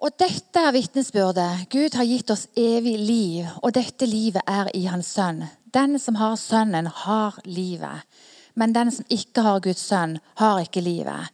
Og 0.04 0.12
dette 0.21 0.61
er 0.61 0.75
vitnesbyrdet. 0.75 1.68
Gud 1.73 1.94
har 1.97 2.04
gitt 2.04 2.33
oss 2.35 2.49
evig 2.59 2.99
liv, 2.99 3.47
og 3.62 3.73
dette 3.73 4.04
livet 4.04 4.42
er 4.44 4.68
i 4.76 4.83
Hans 4.90 5.14
sønn. 5.14 5.47
Den 5.75 5.99
som 5.99 6.16
har 6.16 6.37
Sønnen, 6.37 6.87
har 6.87 7.38
livet. 7.45 8.07
Men 8.54 8.73
den 8.73 8.93
som 8.95 9.07
ikke 9.11 9.43
har 9.43 9.61
Guds 9.61 9.83
sønn, 9.83 10.19
har 10.38 10.62
ikke 10.62 10.85
livet. 10.85 11.33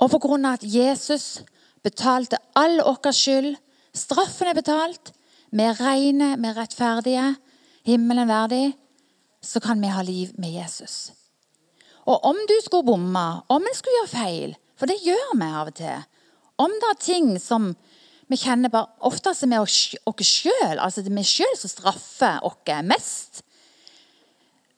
Og 0.00 0.10
på 0.10 0.20
grunn 0.22 0.48
av 0.48 0.58
at 0.58 0.66
Jesus 0.66 1.42
betalte 1.84 2.40
all 2.58 2.80
vår 2.82 3.14
skyld, 3.14 3.54
straffen 3.94 4.50
er 4.50 4.58
betalt, 4.58 5.12
vi 5.50 5.66
er 5.66 5.78
rene, 5.78 6.34
vi 6.38 6.50
er 6.50 6.58
rettferdige, 6.58 7.26
himmelen 7.86 8.28
verdig, 8.30 8.72
så 9.42 9.60
kan 9.62 9.80
vi 9.80 9.90
ha 9.92 10.02
liv 10.02 10.32
med 10.38 10.52
Jesus. 10.52 11.12
Og 12.06 12.24
om 12.26 12.38
du 12.48 12.56
skulle 12.64 12.86
bomme, 12.86 13.26
om 13.48 13.66
en 13.66 13.76
skulle 13.76 14.00
gjøre 14.00 14.14
feil, 14.14 14.56
for 14.76 14.90
det 14.90 15.02
gjør 15.04 15.36
vi 15.36 15.50
av 15.50 15.70
og 15.70 15.76
til 15.78 16.08
om 16.60 16.72
det 16.82 16.90
er 16.92 17.00
ting 17.00 17.28
som 17.40 17.70
vi 18.30 18.38
kjenner 18.38 18.70
bare, 18.70 18.92
Ofte 19.02 19.32
med 19.50 19.60
oss 19.60 19.88
sjøl. 20.22 20.78
Altså 20.78 21.02
det 21.02 21.10
er 21.10 21.18
vi 21.18 21.26
sjøl 21.26 21.56
som 21.58 21.72
straffer 21.72 22.44
oss 22.46 22.60
mest. 22.86 23.42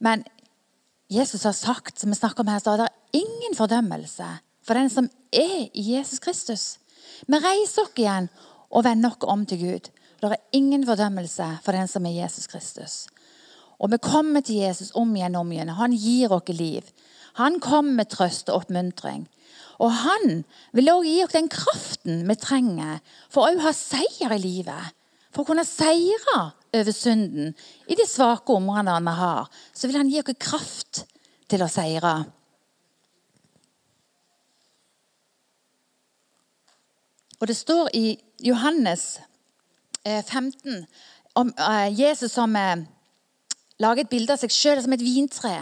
Men 0.03 0.25
Jesus 1.13 1.45
har 1.45 1.53
sagt, 1.53 1.99
som 2.01 2.11
vi 2.11 2.17
snakker 2.17 2.41
om 2.43 2.49
her, 2.49 2.63
er 2.65 2.87
det 2.87 3.21
ingen 3.21 3.55
fordømmelse 3.55 4.29
for 4.65 4.79
den 4.79 4.89
som 4.91 5.11
er 5.33 5.69
i 5.69 5.85
Jesus 5.93 6.23
Kristus. 6.23 6.79
Vi 7.29 7.37
reiser 7.37 7.85
oss 7.85 7.99
igjen 7.99 8.31
og 8.71 8.87
vender 8.87 9.13
oss 9.13 9.29
om 9.29 9.45
til 9.47 9.61
Gud. 9.61 9.91
Det 10.23 10.31
er 10.31 10.57
ingen 10.57 10.87
fordømmelse 10.87 11.49
for 11.65 11.77
den 11.77 11.91
som 11.91 12.07
er 12.07 12.23
Jesus 12.23 12.49
Kristus. 12.49 13.07
Og 13.83 13.91
vi 13.93 13.99
kommer 14.01 14.41
til 14.41 14.63
Jesus 14.63 14.95
om 14.95 15.13
igjen 15.17 15.37
og 15.37 15.45
om 15.45 15.53
igjen. 15.53 15.75
Han 15.77 15.93
gir 15.93 16.33
oss 16.33 16.49
liv. 16.55 16.89
Han 17.37 17.61
kommer 17.61 18.01
med 18.01 18.09
trøst 18.13 18.49
og 18.49 18.63
oppmuntring. 18.63 19.27
Og 19.83 19.91
han 19.91 20.43
vil 20.77 20.91
også 20.93 21.09
gi 21.09 21.23
oss 21.25 21.35
den 21.35 21.49
kraften 21.51 22.21
vi 22.29 22.37
trenger 22.39 23.01
for 23.33 23.49
å 23.49 23.63
ha 23.65 23.73
seier 23.75 24.35
i 24.37 24.43
livet. 24.43 24.93
For 25.33 25.43
å 25.43 25.49
kunne 25.49 25.65
seire 25.67 26.37
over 26.77 26.95
synden 26.95 27.55
i 27.91 27.97
de 27.99 28.07
svake 28.09 28.55
områdene 28.55 29.01
vi 29.09 29.17
har, 29.19 29.49
så 29.73 29.89
vil 29.89 29.99
han 29.99 30.13
gi 30.13 30.21
oss 30.23 30.39
kraft 30.39 31.03
til 31.51 31.65
å 31.65 31.71
seire. 31.73 32.15
Og 37.43 37.49
Det 37.49 37.57
står 37.59 37.91
i 37.99 38.07
Johannes 38.47 39.19
15 40.07 40.77
eh, 40.77 40.85
om 41.35 41.51
eh, 41.59 41.89
Jesus 41.91 42.33
som 42.33 42.55
eh, 42.57 42.85
lager 43.83 44.05
et 44.05 44.13
bilde 44.13 44.37
av 44.37 44.39
seg 44.39 44.55
sjøl 44.55 44.83
som 44.85 44.95
et 44.95 45.03
vintre. 45.03 45.57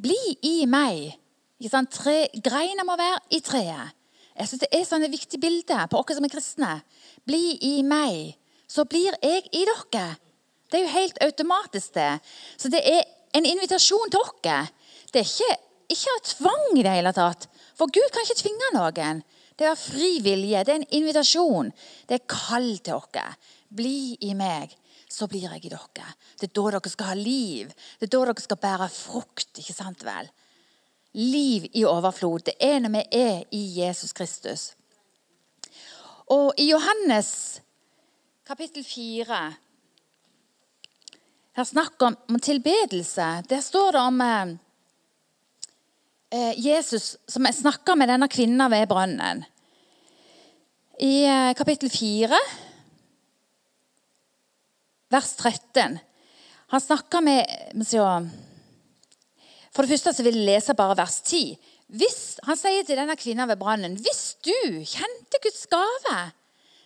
Bli 0.00 0.18
i 0.42 0.66
meg. 0.66 1.19
Tre, 1.60 2.28
greina 2.40 2.84
må 2.88 2.96
være 2.96 3.18
i 3.36 3.40
treet. 3.44 3.92
Jeg 4.32 4.48
synes 4.48 4.60
Det 4.60 4.68
er 4.72 4.84
sånn 4.88 5.02
viktige 5.02 5.12
viktig 5.12 5.40
bilde 5.40 5.86
på 5.90 5.98
oss 6.00 6.16
som 6.16 6.24
er 6.24 6.32
kristne. 6.32 6.82
Bli 7.26 7.58
i 7.60 7.82
meg, 7.82 8.38
så 8.66 8.86
blir 8.88 9.12
jeg 9.20 9.44
i 9.52 9.66
dere. 9.68 10.16
Det 10.70 10.78
er 10.78 10.86
jo 10.86 10.94
helt 10.94 11.18
automatisk, 11.20 11.92
det. 11.94 12.20
Så 12.56 12.70
det 12.72 12.80
er 12.80 13.04
en 13.36 13.44
invitasjon 13.44 14.10
til 14.10 14.20
oss. 14.22 14.70
Det 15.12 15.20
er 15.20 15.28
ikke, 15.28 15.58
ikke 15.92 16.16
tvang 16.30 16.78
i 16.78 16.82
det 16.86 16.94
hele 16.94 17.12
tatt. 17.12 17.48
For 17.76 17.92
Gud 17.92 18.08
kan 18.14 18.24
ikke 18.24 18.40
tvinge 18.40 18.72
noen. 18.78 19.22
Det 19.58 19.68
er 19.68 19.76
fri 19.76 20.20
vilje. 20.24 20.64
Det 20.64 20.72
er 20.72 20.80
en 20.80 20.92
invitasjon. 20.96 21.72
Det 22.08 22.20
er 22.20 22.28
kall 22.30 22.78
til 22.78 22.96
oss. 22.96 23.36
Bli 23.68 24.16
i 24.24 24.32
meg, 24.34 24.72
så 25.10 25.28
blir 25.28 25.44
jeg 25.50 25.66
i 25.66 25.74
dere. 25.74 26.14
Det 26.40 26.48
er 26.48 26.54
da 26.56 26.70
dere 26.72 26.90
skal 26.90 27.12
ha 27.12 27.18
liv. 27.18 27.68
Det 28.00 28.08
er 28.08 28.14
da 28.16 28.24
dere 28.30 28.40
skal 28.40 28.64
bære 28.64 28.88
frukt. 28.88 29.58
ikke 29.58 29.76
sant 29.76 30.06
vel? 30.06 30.30
Liv 31.12 31.66
i 31.74 31.84
overflod. 31.84 32.46
Det 32.46 32.54
er 32.60 32.78
når 32.78 32.92
vi 32.94 33.02
er 33.18 33.42
i 33.50 33.62
Jesus 33.80 34.12
Kristus. 34.12 34.70
Og 36.30 36.54
i 36.58 36.68
Johannes 36.70 37.60
kapittel 38.46 38.84
4 38.84 39.40
Her 41.56 41.64
snakker 41.64 42.06
om, 42.06 42.16
om 42.28 42.38
tilbedelse. 42.38 43.42
Der 43.50 43.60
står 43.60 43.90
det 43.92 44.00
om 44.00 44.20
eh, 44.20 44.52
eh 46.30 46.66
Jesus 46.66 47.16
som 47.28 47.46
snakker 47.46 47.94
med 47.94 48.08
denne 48.08 48.28
kvinnen 48.28 48.70
ved 48.70 48.86
brønnen. 48.86 49.44
I 51.00 51.24
eh, 51.24 51.54
kapittel 51.54 51.90
4, 51.90 52.38
vers 55.10 55.34
13 55.36 55.98
Han 56.70 56.80
snakker 56.80 57.20
med 57.20 57.74
For 59.70 59.86
det 59.86 59.94
første 59.94 60.14
så 60.16 60.26
vil 60.26 60.38
jeg 60.40 60.48
lese 60.48 60.74
bare 60.78 60.98
vers 60.98 61.20
10. 61.22 61.54
Hvis, 62.00 62.20
han 62.46 62.58
sier 62.58 62.84
til 62.86 62.98
denne 62.98 63.16
kvinnen 63.18 63.50
ved 63.50 63.58
brannen 63.58 63.96
Hvis 63.98 64.36
du 64.46 64.54
kjente 64.86 65.40
Guds 65.42 65.64
gave 65.70 66.18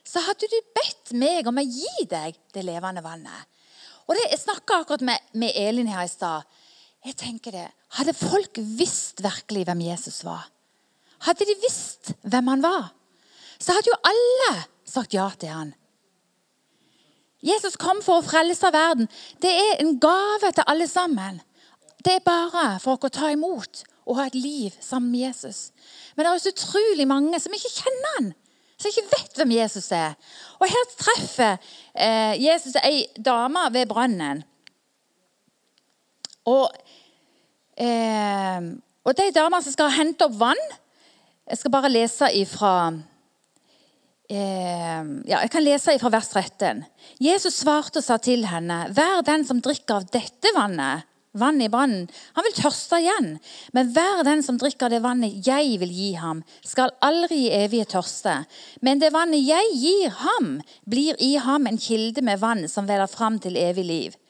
så 0.04 0.20
hadde 0.26 0.48
du 0.52 0.56
bedt 0.76 1.14
meg 1.16 1.48
om 1.48 1.58
å 1.58 1.64
gi 1.64 2.06
deg 2.08 2.36
det 2.52 2.64
levende 2.64 3.02
vannet. 3.04 3.48
Og 4.04 4.16
det, 4.16 4.28
Jeg 4.30 4.42
snakka 4.44 4.82
akkurat 4.82 5.00
med, 5.00 5.30
med, 5.32 5.56
Elin 5.56 5.88
her 5.88 6.04
i 6.04 6.12
stad. 6.12 6.44
Jeg 7.04 7.16
tenker 7.16 7.56
det, 7.56 7.68
Hadde 7.96 8.12
folk 8.16 8.58
visst 8.58 9.22
virkelig 9.24 9.64
hvem 9.68 9.80
Jesus 9.86 10.24
var, 10.26 10.48
hadde 11.24 11.46
de 11.46 11.54
visst 11.62 12.10
hvem 12.26 12.48
han 12.50 12.62
var, 12.64 12.88
så 13.62 13.76
hadde 13.76 13.92
jo 13.92 14.00
alle 14.10 14.64
sagt 14.84 15.14
ja 15.14 15.28
til 15.38 15.52
han. 15.54 15.70
Jesus 17.44 17.76
kom 17.78 18.00
for 18.02 18.18
å 18.18 18.26
frelse 18.26 18.70
verden. 18.74 19.06
Det 19.40 19.52
er 19.52 19.80
en 19.80 19.94
gave 20.00 20.50
til 20.56 20.66
alle 20.66 20.88
sammen. 20.90 21.38
Det 22.04 22.18
er 22.18 22.24
bare 22.24 22.78
for 22.84 23.00
å 23.00 23.12
ta 23.12 23.30
imot 23.32 23.84
og 24.04 24.18
ha 24.18 24.28
et 24.28 24.36
liv 24.36 24.74
sammen 24.84 25.10
med 25.10 25.24
Jesus. 25.30 25.70
Men 26.14 26.26
det 26.26 26.32
er 26.32 26.42
så 26.44 26.52
utrolig 26.52 27.06
mange 27.08 27.40
som 27.40 27.54
ikke 27.56 27.76
kjenner 27.80 28.16
han 28.18 28.34
som 28.84 28.90
ikke 28.90 29.12
vet 29.14 29.38
hvem 29.38 29.54
Jesus 29.54 29.86
er. 29.94 30.16
Og 30.60 30.68
Her 30.68 30.90
treffer 30.98 31.56
eh, 31.94 32.34
Jesus 32.42 32.76
ei 32.82 33.04
dame 33.16 33.66
ved 33.74 33.88
brønnen. 33.90 34.42
Og, 36.50 36.68
eh, 37.80 38.66
og 39.04 39.16
det 39.16 39.24
er 39.24 39.30
ei 39.30 39.36
dame 39.38 39.62
som 39.64 39.74
skal 39.74 39.94
hente 39.94 40.26
opp 40.26 40.36
vann. 40.40 40.64
Jeg 41.48 41.60
skal 41.60 41.72
bare 41.72 41.92
lese 41.92 42.28
ifra 42.36 42.74
eh, 44.32 45.00
ja, 45.28 45.40
Jeg 45.40 45.50
kan 45.52 45.64
lese 45.64 45.96
ifra 45.96 46.12
vers 46.12 46.30
13. 46.32 46.84
Jesus 47.22 47.60
svarte 47.62 48.00
og 48.00 48.06
sa 48.06 48.18
til 48.18 48.46
henne.: 48.48 48.86
Vær 48.96 49.24
den 49.24 49.44
som 49.48 49.60
drikker 49.64 50.00
av 50.00 50.08
dette 50.12 50.52
vannet 50.56 51.08
vann 51.38 51.60
i 51.62 51.68
brannen. 51.70 52.08
Han 52.36 52.46
vil 52.46 52.56
tørste 52.56 53.00
igjen. 53.02 53.30
Men 53.76 53.92
hver 53.94 54.22
den 54.26 54.42
som 54.46 54.58
drikker 54.60 54.92
det 54.92 55.02
vannet 55.04 55.46
jeg 55.46 55.78
vil 55.82 55.92
gi 55.92 56.10
ham, 56.18 56.42
skal 56.64 56.94
aldri 57.04 57.44
i 57.46 57.54
evige 57.64 57.88
tørste. 57.96 58.40
Men 58.80 59.02
det 59.02 59.12
vannet 59.14 59.44
jeg 59.44 59.72
gir 59.78 60.18
ham, 60.24 60.58
blir 60.88 61.18
i 61.22 61.34
ham 61.42 61.66
en 61.70 61.80
kilde 61.80 62.24
med 62.24 62.42
vann 62.42 62.68
som 62.70 62.88
veller 62.90 63.10
fram 63.10 63.40
til 63.42 63.58
evig 63.60 63.86
liv. 63.88 64.20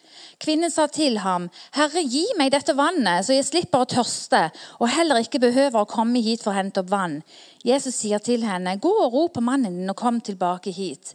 Kvinnen 0.42 0.70
sa 0.70 0.86
til 0.90 1.20
ham, 1.22 1.46
Herre, 1.76 2.02
gi 2.02 2.24
meg 2.38 2.50
dette 2.52 2.74
vannet, 2.76 3.24
så 3.24 3.36
jeg 3.36 3.46
slipper 3.46 3.84
å 3.84 3.88
tørste, 3.88 4.48
og 4.80 4.90
heller 4.90 5.22
ikke 5.22 5.40
behøver 5.42 5.84
å 5.84 5.90
komme 5.90 6.22
hit 6.24 6.42
for 6.42 6.52
å 6.52 6.58
hente 6.58 6.82
opp 6.82 6.90
vann. 6.90 7.20
Jesus 7.64 7.96
sier 8.00 8.22
til 8.22 8.44
henne, 8.46 8.76
Gå 8.82 8.90
og 9.06 9.14
rop 9.14 9.36
på 9.36 9.44
mannen 9.44 9.78
din 9.78 9.92
og 9.92 9.98
kom 10.00 10.20
tilbake 10.20 10.74
hit. 10.74 11.14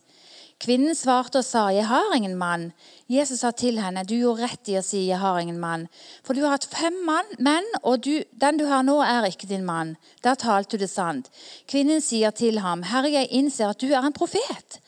Kvinnen 0.60 0.92
svarte 0.92 1.40
og 1.40 1.46
sa, 1.48 1.70
'Jeg 1.72 1.88
har 1.88 2.16
ingen 2.16 2.36
mann.' 2.36 2.74
Jesus 3.10 3.40
sa 3.40 3.52
til 3.52 3.80
henne, 3.80 4.04
'Du 4.04 4.16
gjorde 4.16 4.44
rett 4.44 4.68
i 4.68 4.76
å 4.76 4.84
si, 4.84 5.08
'Jeg 5.08 5.20
har 5.20 5.40
ingen 5.40 5.60
mann.' 5.60 5.88
For 6.22 6.34
du 6.34 6.42
har 6.42 6.52
hatt 6.52 6.66
fem 6.66 7.06
mann, 7.06 7.24
menn, 7.40 7.64
og 7.82 8.02
du, 8.04 8.24
den 8.38 8.58
du 8.58 8.66
har 8.66 8.84
nå, 8.84 9.00
er 9.00 9.24
ikke 9.24 9.48
din 9.48 9.64
mann. 9.64 9.96
Der 10.22 10.36
talte 10.36 10.72
du 10.72 10.84
det 10.84 10.90
sant. 10.90 11.30
Kvinnen 11.66 12.02
sier 12.02 12.32
til 12.32 12.60
ham, 12.60 12.84
'Herre, 12.84 13.10
jeg 13.10 13.32
innser 13.32 13.70
at 13.70 13.80
du 13.80 13.88
er 13.88 14.04
en 14.04 14.14
profet.' 14.14 14.82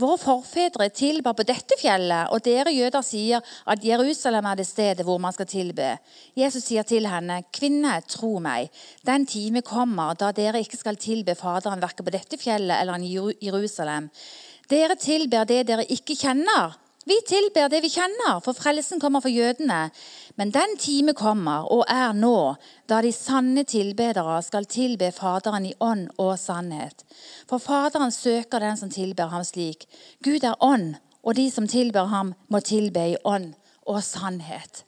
Våre 0.00 0.16
forfedre 0.16 0.88
tilba 0.88 1.34
på 1.36 1.44
dette 1.44 1.76
fjellet, 1.76 2.30
og 2.32 2.40
dere 2.42 2.72
jøder 2.72 3.02
sier 3.02 3.42
at 3.66 3.84
Jerusalem 3.84 4.46
er 4.46 4.56
det 4.56 4.66
stedet 4.66 5.04
hvor 5.04 5.18
man 5.18 5.32
skal 5.32 5.46
tilbe. 5.46 5.98
Jesus 6.34 6.64
sier 6.64 6.82
til 6.82 7.06
henne, 7.06 7.42
'Kvinne, 7.52 8.00
tro 8.08 8.38
meg, 8.38 8.70
den 9.04 9.26
time 9.26 9.60
kommer 9.60 10.14
da 10.14 10.32
dere 10.32 10.60
ikke 10.60 10.78
skal 10.78 10.96
tilbe 10.96 11.34
Faderen 11.34 11.82
verken 11.82 12.04
på 12.06 12.10
dette 12.10 12.38
fjellet 12.38 12.80
eller 12.80 12.96
i 13.04 13.36
Jerusalem.' 13.50 14.08
Dere 14.70 14.94
tilber 14.94 15.48
det 15.50 15.64
dere 15.66 15.84
ikke 15.90 16.14
kjenner. 16.14 16.76
Vi 17.08 17.16
tilber 17.26 17.70
det 17.72 17.80
vi 17.82 17.88
kjenner, 17.90 18.42
for 18.44 18.54
frelsen 18.54 19.00
kommer 19.02 19.22
for 19.24 19.32
jødene. 19.32 19.88
Men 20.38 20.52
den 20.54 20.76
time 20.78 21.14
kommer, 21.16 21.64
og 21.72 21.82
er 21.90 22.12
nå, 22.14 22.54
da 22.86 23.00
de 23.02 23.10
sanne 23.12 23.64
tilbedere 23.66 24.36
skal 24.46 24.68
tilbe 24.70 25.08
Faderen 25.16 25.66
i 25.66 25.74
ånd 25.80 26.06
og 26.22 26.36
sannhet. 26.38 27.02
For 27.48 27.58
Faderen 27.58 28.12
søker 28.14 28.62
den 28.62 28.76
som 28.78 28.92
tilber 28.94 29.32
ham 29.32 29.42
slik. 29.48 29.88
Gud 30.22 30.44
er 30.44 30.60
ånd, 30.62 30.94
og 31.24 31.34
de 31.34 31.48
som 31.50 31.66
tilber 31.66 32.06
ham, 32.12 32.34
må 32.48 32.60
tilbe 32.60 33.08
i 33.10 33.16
ånd 33.24 33.54
og 33.88 34.04
sannhet. 34.04 34.84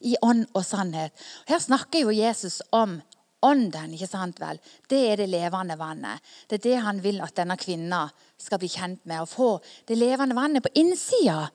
I 0.00 0.16
ånd 0.22 0.46
og 0.54 0.64
sannhet. 0.64 1.12
Her 1.48 1.60
snakker 1.60 2.06
jo 2.06 2.14
Jesus 2.14 2.62
om 2.72 3.00
ånden. 3.44 3.92
ikke 3.94 4.08
sant 4.08 4.40
vel? 4.40 4.58
Det 4.88 5.00
er 5.10 5.20
det 5.20 5.28
levende 5.30 5.76
vannet. 5.78 6.22
Det 6.48 6.58
er 6.58 6.64
det 6.64 6.78
han 6.86 7.02
vil 7.04 7.20
at 7.24 7.36
denne 7.36 7.56
kvinna 7.60 8.06
skal 8.40 8.58
bli 8.58 8.68
kjent 8.68 9.04
med. 9.04 9.20
og 9.20 9.28
få 9.28 9.60
det 9.86 9.98
levende 9.98 10.36
vannet 10.36 10.62
på 10.64 10.72
innsida. 10.80 11.50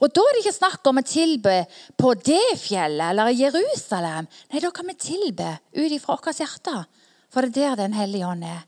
Og 0.00 0.12
da 0.12 0.22
er 0.22 0.34
det 0.34 0.44
ikke 0.44 0.58
snakk 0.58 0.86
om 0.86 1.00
å 1.00 1.06
tilbe 1.06 1.56
på 1.96 2.14
det 2.14 2.58
fjellet 2.58 3.10
eller 3.10 3.30
i 3.30 3.40
Jerusalem. 3.42 4.28
Nei, 4.52 4.60
da 4.60 4.70
kan 4.70 4.86
vi 4.86 4.94
tilbe 4.94 5.58
ut 5.72 5.92
ifra 5.92 6.16
vårt 6.16 6.40
hjerte. 6.40 6.84
For 7.30 7.42
det 7.42 7.64
er 7.64 7.76
der 7.76 7.88
Den 7.88 7.98
hellige 7.98 8.26
ånd 8.26 8.44
er. 8.44 8.62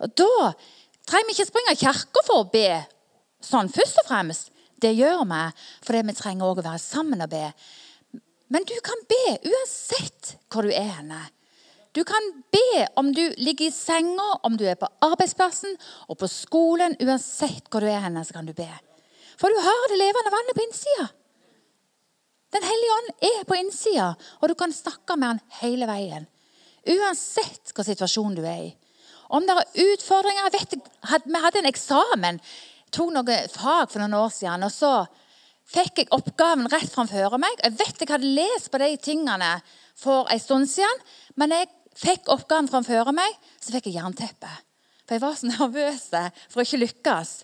Og 0.00 0.12
Da 0.14 0.52
trenger 1.06 1.26
vi 1.26 1.34
ikke 1.34 1.50
springe 1.50 1.78
kirka 1.78 2.22
for 2.26 2.44
å 2.44 2.50
be 2.50 2.84
sånn 3.42 3.70
først 3.72 4.02
og 4.02 4.08
fremst. 4.08 4.52
Det 4.76 4.92
gjør 4.92 5.24
vi 5.24 5.42
fordi 5.86 6.02
vi 6.06 6.16
trenger 6.18 6.46
også 6.46 6.62
å 6.62 6.68
være 6.68 6.82
sammen 6.82 7.24
og 7.24 7.30
be. 7.32 7.46
Men 8.52 8.66
du 8.68 8.74
kan 8.84 9.00
be 9.08 9.38
uansett 9.48 10.36
hvor 10.52 10.66
du 10.66 10.70
er 10.70 10.92
henne. 11.00 11.22
Du 11.96 12.02
kan 12.04 12.26
be 12.52 12.86
om 13.00 13.08
du 13.14 13.22
ligger 13.40 13.70
i 13.70 13.72
senga, 13.72 14.34
om 14.44 14.56
du 14.56 14.66
er 14.68 14.76
på 14.76 14.88
arbeidsplassen 15.00 15.78
og 16.10 16.18
på 16.20 16.28
skolen. 16.28 16.96
Uansett 17.00 17.70
hvor 17.72 17.80
du 17.80 17.88
er 17.88 18.02
henne, 18.04 18.24
så 18.24 18.36
kan 18.36 18.48
du 18.48 18.52
be. 18.56 18.68
For 19.40 19.48
du 19.48 19.60
har 19.64 19.86
det 19.88 20.00
levende 20.00 20.32
vannet 20.34 20.56
på 20.56 20.64
innsida. 20.66 21.06
Den 22.52 22.64
hellige 22.68 22.96
ånd 22.96 23.08
er 23.30 23.46
på 23.48 23.56
innsida, 23.58 24.10
og 24.40 24.52
du 24.52 24.54
kan 24.60 24.72
snakke 24.72 25.16
med 25.16 25.32
han 25.32 25.40
hele 25.62 25.88
veien. 25.88 26.28
Uansett 26.86 27.72
hva 27.74 27.84
situasjon 27.84 28.36
du 28.36 28.44
er 28.44 28.68
i. 28.68 28.74
Om 29.32 29.48
det 29.48 29.56
er 29.56 29.86
utfordringer 29.92 30.52
vet, 30.52 30.76
Vi 30.76 31.40
hadde 31.42 31.58
en 31.58 31.72
eksamen, 31.72 32.40
tok 32.92 33.10
noen 33.12 33.48
fag 33.50 33.88
for 33.90 34.04
noen 34.04 34.14
år 34.20 34.30
siden. 34.30 34.62
og 34.62 34.70
så 34.70 35.06
fikk 35.66 35.98
jeg 35.98 36.12
oppgaven 36.14 36.68
rett 36.70 36.92
framfor 36.92 37.38
meg. 37.38 37.56
Jeg 37.64 37.72
vet 37.72 38.00
jeg 38.00 38.12
hadde 38.12 38.36
lest 38.36 38.70
på 38.70 38.78
de 38.78 38.96
tingene 38.96 39.62
for 39.96 40.28
en 40.30 40.38
stund 40.38 40.68
siden, 40.70 41.02
men 41.34 41.50
jeg 41.50 41.68
fikk 41.96 42.30
oppgaven 42.32 42.70
framfor 42.70 43.12
meg, 43.16 43.36
så 43.60 43.74
fikk 43.74 43.90
jeg 43.90 43.98
jernteppe. 43.98 44.52
For 45.06 45.16
jeg 45.16 45.24
var 45.24 45.36
så 45.38 45.50
nervøs 45.52 46.08
for 46.12 46.62
å 46.62 46.66
ikke 46.66 46.82
lykkes. 46.84 47.34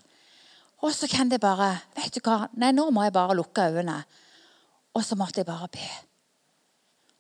Og 0.83 0.95
så 0.97 1.07
kjente 1.07 1.39
jeg 1.39 1.45
bare 1.45 1.77
vet 1.95 2.17
du 2.17 2.23
hva, 2.27 2.49
nei, 2.59 2.73
nå 2.75 2.89
må 2.91 3.05
jeg 3.07 3.15
bare 3.15 3.37
lukke 3.39 3.69
øynene. 3.71 4.01
Og 4.93 5.05
så 5.07 5.17
måtte 5.17 5.41
jeg 5.41 5.49
bare 5.49 5.71
be. 5.73 5.91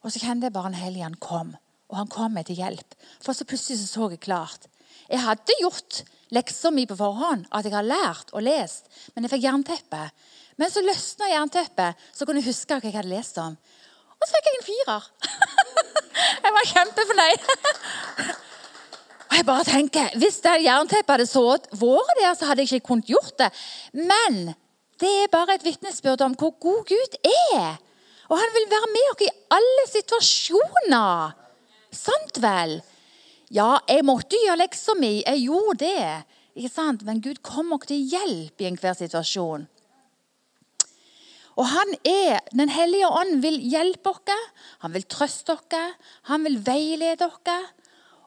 Og 0.02 0.10
så 0.10 0.20
kjente 0.20 0.48
jeg 0.48 0.54
bare 0.54 0.72
en 0.72 0.80
hellige 0.80 1.06
han 1.06 1.20
kom. 1.22 1.54
Og 1.92 1.98
han 2.00 2.10
kom 2.10 2.34
meg 2.34 2.48
til 2.48 2.58
hjelp. 2.58 2.96
For 3.22 3.36
så 3.36 3.46
plutselig 3.48 3.78
så, 3.80 3.88
så 3.88 4.08
jeg 4.10 4.22
klart. 4.24 4.66
Jeg 5.08 5.22
hadde 5.22 5.56
gjort 5.60 6.02
leksa 6.32 6.72
mi 6.72 6.86
på 6.88 6.96
forhånd, 6.96 7.46
at 7.52 7.66
jeg 7.66 7.74
har 7.74 7.86
lært 7.86 8.32
og 8.32 8.44
lest, 8.46 8.88
men 9.12 9.26
jeg 9.26 9.34
fikk 9.34 9.44
jernteppe. 9.44 10.02
Men 10.60 10.72
så 10.72 10.82
løsna 10.84 11.28
jernteppet, 11.32 12.06
så 12.16 12.26
kunne 12.26 12.42
jeg 12.42 12.50
huske 12.50 12.76
hva 12.76 12.88
jeg 12.88 12.96
hadde 12.96 13.12
lest 13.12 13.38
om. 13.42 13.56
Og 14.16 14.26
så 14.26 14.36
fikk 14.36 14.48
jeg 14.48 14.58
en 14.58 14.68
firer. 14.70 15.10
jeg 16.44 16.56
var 16.56 16.70
kjempefornøyd. 16.72 17.46
Og 19.32 19.36
jeg 19.38 19.46
bare 19.48 19.64
tenker, 19.64 20.18
Hvis 20.20 20.42
det 20.44 20.58
jernteppet 20.66 21.14
hadde 21.14 21.28
vært 21.28 21.68
der, 22.20 22.34
så 22.36 22.48
hadde 22.48 22.64
jeg 22.64 22.72
ikke 22.72 22.88
kunnet 22.90 23.08
gjort 23.08 23.38
det. 23.38 23.48
Men 23.96 24.52
det 25.00 25.12
er 25.22 25.32
bare 25.32 25.56
et 25.56 25.64
vitnesbyrd 25.64 26.20
om 26.26 26.34
hvor 26.38 26.52
god 26.60 26.84
Gud 26.90 27.16
er. 27.24 27.78
Og 28.28 28.38
han 28.38 28.52
vil 28.54 28.68
være 28.70 28.90
med 28.92 29.08
oss 29.12 29.24
i 29.24 29.30
alle 29.56 29.86
situasjoner. 29.90 31.32
Sant 31.92 32.38
vel? 32.44 32.78
Ja, 33.52 33.76
jeg 33.88 34.04
måtte 34.08 34.38
gjøre 34.40 34.62
leksa 34.62 34.94
mi. 34.96 35.20
Jeg 35.20 35.44
gjorde 35.44 35.80
det. 35.84 36.12
Ikke 36.56 36.72
sant? 36.72 37.04
Men 37.08 37.20
Gud 37.24 37.42
kom 37.44 37.72
oss 37.76 37.88
til 37.88 38.04
hjelp 38.12 38.60
i 38.60 38.68
enhver 38.68 38.96
situasjon. 38.96 39.66
Og 41.56 41.66
han 41.68 41.94
er, 42.08 42.40
Den 42.56 42.68
hellige 42.68 43.08
ånd 43.08 43.42
vil 43.42 43.58
hjelpe 43.60 44.10
oss, 44.10 44.32
han 44.80 44.92
vil 44.92 45.04
trøste 45.04 45.52
oss, 45.52 45.98
han 46.30 46.44
vil 46.44 46.58
veilede 46.64 47.26
oss. 47.26 47.72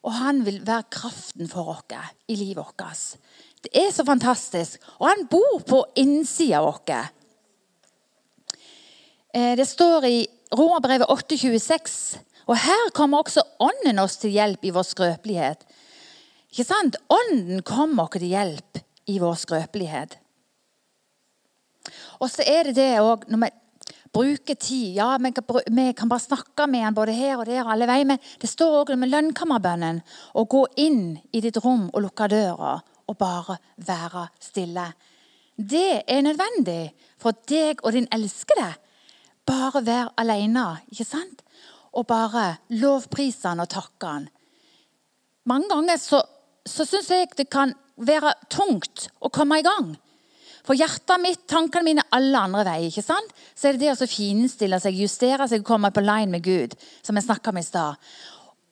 Og 0.06 0.14
han 0.14 0.44
vil 0.46 0.62
være 0.66 0.86
kraften 0.92 1.50
for 1.50 1.74
oss 1.74 2.14
i 2.28 2.36
livet 2.36 2.58
vårt. 2.58 3.18
Det 3.64 3.72
er 3.74 3.92
så 3.92 4.06
fantastisk. 4.06 4.80
Og 5.00 5.10
han 5.10 5.26
bor 5.28 5.64
på 5.66 5.82
innsida 5.96 6.62
av 6.62 6.70
oss. 6.70 7.10
Eh, 9.34 9.56
det 9.58 9.66
står 9.68 10.06
i 10.06 10.28
Romerbrevet 10.54 11.10
8,26 11.10 12.22
og 12.46 12.60
her 12.62 12.92
kommer 12.94 13.24
også 13.24 13.44
Ånden 13.64 14.00
oss 14.02 14.20
til 14.22 14.36
hjelp 14.36 14.66
i 14.68 14.74
vår 14.74 14.86
skrøpelighet. 14.86 15.66
Ikke 16.54 16.68
sant? 16.68 16.98
Ånden 17.12 17.64
kommer 17.66 18.06
oss 18.06 18.20
til 18.20 18.30
hjelp 18.30 18.82
i 19.10 19.18
vår 19.22 19.40
skrøpelighet. 19.42 20.20
Og 22.20 22.30
så 22.32 22.46
er 22.48 22.70
det 22.70 22.76
det 22.80 22.90
òg 23.02 23.28
når 23.32 23.46
vi 23.46 23.52
bruker 24.16 24.56
tid 24.56 24.96
Ja, 24.96 25.18
vi 25.20 25.32
kan, 25.32 26.10
bare 26.10 26.24
snakke 26.24 26.68
med 26.72 26.86
han 26.86 26.96
både 26.96 27.14
her 27.14 27.38
og 27.38 27.46
der. 27.46 27.66
og 27.66 27.72
alle 27.74 27.88
veier, 27.88 28.06
Men 28.06 28.20
det 28.42 28.50
står 28.50 28.86
òg 28.86 28.96
med 28.96 29.10
lønnkammerbønnen 29.10 30.02
å 30.34 30.46
gå 30.46 30.66
inn 30.78 31.20
i 31.32 31.42
ditt 31.42 31.58
rom 31.58 31.90
og 31.94 32.02
lukke 32.02 32.28
døra 32.28 32.82
og 33.08 33.18
bare 33.18 33.58
være 33.78 34.30
stille. 34.40 34.94
Det 35.56 36.04
er 36.08 36.22
nødvendig 36.22 36.94
for 37.18 37.34
deg 37.48 37.84
og 37.84 37.94
din 37.94 38.08
elskede. 38.12 38.74
Bare 39.46 39.86
vær 39.86 40.14
alene. 40.18 40.82
ikke 40.90 41.06
sant? 41.06 41.46
og 41.96 42.08
bare 42.08 42.58
lovprise 42.76 43.48
han 43.48 43.64
og 43.64 43.72
takke 43.72 44.10
han. 44.10 44.28
Mange 45.50 45.70
ganger 45.72 46.00
så, 46.02 46.22
så 46.66 46.86
syns 46.88 47.12
jeg 47.14 47.32
det 47.38 47.48
kan 47.54 47.74
være 47.96 48.34
tungt 48.52 49.08
å 49.24 49.32
komme 49.34 49.62
i 49.62 49.66
gang. 49.66 49.94
For 50.66 50.78
hjertet 50.78 51.22
mitt, 51.22 51.44
tankene 51.50 51.86
mine, 51.86 52.06
alle 52.16 52.40
andre 52.48 52.64
veier. 52.66 52.90
ikke 52.90 53.06
sant? 53.06 53.34
Så 53.54 53.70
er 53.70 53.78
det 53.78 53.86
det 53.86 53.94
å 53.94 54.10
finstille 54.10 54.80
seg, 54.82 54.98
justere 54.98 55.48
seg 55.48 55.66
komme 55.66 55.92
på 55.94 56.04
line 56.04 56.32
med 56.32 56.44
Gud. 56.44 56.76
som 57.04 57.16
jeg 57.16 57.48
om 57.48 57.58
i 57.58 57.64
sted. 57.64 57.96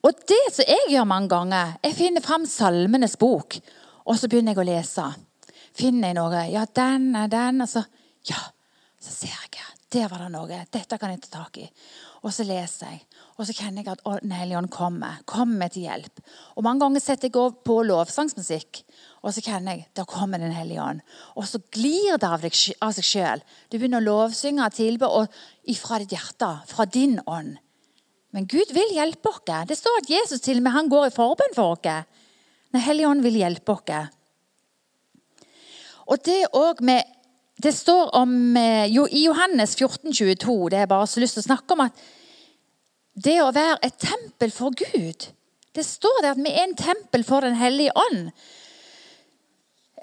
Og 0.04 0.24
det 0.28 0.42
som 0.52 0.64
jeg 0.68 0.90
gjør 0.90 1.06
mange 1.08 1.28
ganger, 1.28 1.76
jeg 1.82 1.94
finner 1.96 2.20
fram 2.20 2.46
Salmenes 2.46 3.16
bok, 3.16 3.56
og 4.04 4.18
så 4.18 4.28
begynner 4.28 4.52
jeg 4.52 4.60
å 4.60 4.68
lese. 4.68 5.04
Finner 5.74 6.08
jeg 6.08 6.18
noe 6.18 6.42
Ja, 6.52 6.66
den 6.66 7.14
er 7.16 7.28
den. 7.28 7.62
Og 7.62 7.68
så 7.68 7.84
Ja, 8.28 8.40
så 9.00 9.10
ser 9.10 9.28
jeg. 9.28 9.64
Der 9.94 10.08
var 10.08 10.24
det 10.24 10.32
noe. 10.32 10.66
Dette 10.72 10.98
kan 10.98 11.10
jeg 11.10 11.22
ta 11.22 11.44
tak 11.44 11.58
i. 11.58 11.68
Og 12.24 12.32
så 12.32 12.44
leser 12.46 12.90
jeg. 12.90 13.02
Og 13.38 13.46
så 13.46 13.54
kjenner 13.54 13.84
jeg 13.84 13.92
at 13.92 14.22
Den 14.22 14.32
hellige 14.32 14.58
ånd 14.58 14.70
kommer. 14.70 15.20
Kommer 15.24 15.68
til 15.68 15.86
hjelp. 15.86 16.20
Og 16.56 16.64
Mange 16.64 16.80
ganger 16.80 17.00
setter 17.00 17.28
jeg 17.28 17.54
på 17.64 17.82
lovsangsmusikk, 17.86 18.82
og 19.24 19.32
så 19.32 19.40
kjenner 19.40 19.78
jeg 19.78 19.86
da 19.96 20.04
kommer 20.04 20.38
Den 20.38 20.52
hellige 20.52 20.82
ånd. 20.84 21.00
Og 21.34 21.46
så 21.48 21.58
glir 21.72 22.18
det 22.20 22.28
av, 22.28 22.42
deg, 22.44 22.56
av 22.84 22.92
seg 22.92 23.06
sjøl. 23.08 23.44
Du 23.72 23.78
begynner 23.78 24.02
å 24.02 24.04
lovsynge 24.04 24.66
og 24.66 24.76
tilbe 24.76 25.08
fra 25.80 26.00
ditt 26.02 26.12
hjerte, 26.12 26.50
fra 26.68 26.84
din 26.84 27.16
ånd. 27.24 27.56
Men 28.36 28.48
Gud 28.50 28.74
vil 28.74 28.92
hjelpe 28.92 29.30
oss. 29.30 29.44
Det 29.70 29.78
står 29.78 30.02
at 30.02 30.10
Jesus 30.10 30.44
til 30.44 30.60
og 30.60 30.66
med 30.66 30.74
han 30.74 30.90
går 30.92 31.08
i 31.08 31.14
forbønn 31.14 31.56
for 31.56 31.78
oss. 31.78 32.04
Den 32.74 32.84
hellige 32.84 33.08
ånd 33.08 33.24
vil 33.24 33.40
hjelpe 33.40 33.78
oss. 33.78 34.12
Og 36.04 36.20
det 36.26 36.42
òg 36.52 36.82
med 36.84 37.14
det 37.64 37.70
står 37.72 38.10
om, 38.18 38.56
eh, 38.56 38.86
jo, 38.90 39.06
I 39.06 39.24
Johannes 39.24 39.76
14, 39.76 40.12
22, 40.12 40.68
det 40.70 40.78
er 40.78 40.90
bare 40.90 41.06
så 41.06 41.20
lyst 41.22 41.38
til 41.38 41.44
å 41.44 41.46
snakke 41.46 41.72
om 41.72 41.84
at 41.86 42.02
det 43.14 43.38
å 43.40 43.52
være 43.54 43.78
et 43.86 43.96
tempel 44.02 44.50
for 44.50 44.74
Gud 44.74 45.30
Det 45.74 45.82
står 45.82 46.20
der 46.22 46.34
at 46.34 46.38
vi 46.38 46.50
er 46.50 46.68
en 46.68 46.76
tempel 46.78 47.24
for 47.26 47.40
Den 47.40 47.56
hellige 47.58 47.90
ånd. 47.98 48.30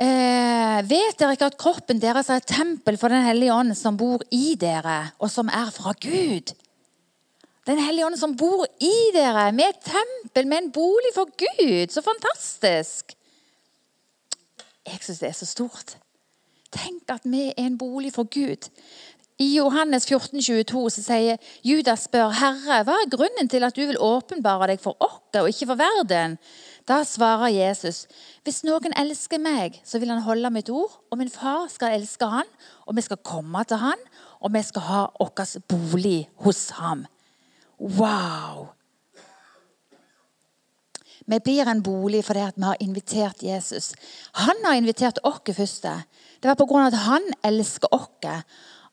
Eh, 0.02 0.80
vet 0.90 1.20
dere 1.20 1.36
ikke 1.36 1.52
at 1.52 1.60
kroppen 1.62 2.00
deres 2.02 2.32
er 2.32 2.42
et 2.42 2.50
tempel 2.50 2.98
for 2.98 3.14
Den 3.14 3.22
hellige 3.22 3.54
ånd 3.54 3.76
som 3.78 4.00
bor 4.00 4.24
i 4.34 4.56
dere, 4.58 5.14
og 5.22 5.30
som 5.30 5.52
er 5.54 5.70
fra 5.76 5.94
Gud? 5.94 6.56
Den 7.70 7.78
hellige 7.78 8.08
ånd 8.08 8.18
som 8.18 8.34
bor 8.36 8.66
i 8.82 8.96
dere, 9.14 9.52
med 9.54 9.70
et 9.70 9.84
tempel, 9.86 10.48
med 10.48 10.58
en 10.58 10.72
bolig 10.74 11.14
for 11.14 11.30
Gud. 11.30 11.94
Så 11.94 12.02
fantastisk! 12.02 13.14
Jeg 14.88 15.04
syns 15.06 15.22
det 15.22 15.30
er 15.30 15.38
så 15.38 15.46
stort. 15.46 15.96
Tenk 16.74 17.12
at 17.14 17.28
vi 17.28 17.52
er 17.52 17.68
en 17.68 17.78
bolig 17.78 18.10
for 18.16 18.26
Gud. 18.26 18.72
I 19.38 19.52
Johannes 19.56 20.08
14, 20.10 20.42
22 20.42 20.82
så 20.96 21.04
sier 21.06 21.54
Judas 21.66 22.08
spør 22.08 22.34
Herre, 22.42 22.82
hva 22.86 22.98
er 22.98 23.10
grunnen 23.10 23.50
til 23.50 23.66
at 23.66 23.78
du 23.78 23.86
vil 23.86 24.02
åpenbare 24.02 24.72
deg 24.74 24.82
for 24.82 24.98
oss 25.02 25.38
og 25.38 25.50
ikke 25.50 25.70
for 25.72 25.80
verden? 25.80 26.40
Da 26.88 27.04
svarer 27.06 27.52
Jesus, 27.54 28.08
hvis 28.44 28.64
noen 28.66 28.96
elsker 28.98 29.42
meg, 29.42 29.78
så 29.86 30.00
vil 30.02 30.10
han 30.10 30.24
holde 30.26 30.50
mitt 30.54 30.70
ord, 30.74 30.94
og 31.12 31.20
min 31.22 31.30
far 31.30 31.68
skal 31.70 31.94
elske 32.00 32.26
han, 32.26 32.50
og 32.90 32.98
vi 32.98 33.06
skal 33.06 33.22
komme 33.26 33.62
til 33.70 33.82
han, 33.82 34.02
og 34.42 34.54
vi 34.56 34.64
skal 34.66 34.88
ha 34.88 35.02
vår 35.20 35.60
bolig 35.70 36.30
hos 36.42 36.70
ham. 36.80 37.06
Wow! 37.78 38.72
Vi 41.32 41.38
blir 41.40 41.70
en 41.70 41.84
bolig 41.86 42.24
fordi 42.26 42.48
vi 42.56 42.66
har 42.66 42.82
invitert 42.82 43.44
Jesus. 43.44 43.94
Han 44.34 44.66
har 44.66 44.76
invitert 44.76 45.20
oss 45.24 45.56
først. 45.56 45.84
Det 46.42 46.50
var 46.50 46.56
pga. 46.56 46.88
at 46.88 46.98
han 47.06 47.22
elsker 47.44 47.94
oss, 47.94 48.44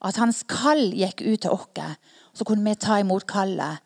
at 0.04 0.16
hans 0.16 0.42
kall 0.42 0.92
gikk 0.92 1.24
ut 1.24 1.40
til 1.40 1.50
oss. 1.50 1.96
Så 2.34 2.44
kunne 2.44 2.64
vi 2.64 2.74
ta 2.74 3.00
imot 3.00 3.26
kallet 3.26 3.80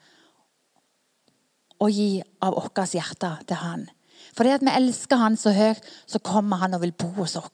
og 1.83 1.91
gi 1.91 2.23
av 2.43 2.55
vårt 2.57 2.95
hjerte 2.95 3.33
til 3.49 3.61
han. 3.61 3.87
Fordi 4.33 4.53
at 4.55 4.65
vi 4.65 4.73
elsker 4.73 5.21
han 5.21 5.37
så 5.37 5.53
høyt, 5.53 5.83
så 6.09 6.21
kommer 6.25 6.63
han 6.63 6.77
og 6.77 6.85
vil 6.85 6.95
bo 6.97 7.11
hos 7.19 7.35
oss. 7.37 7.51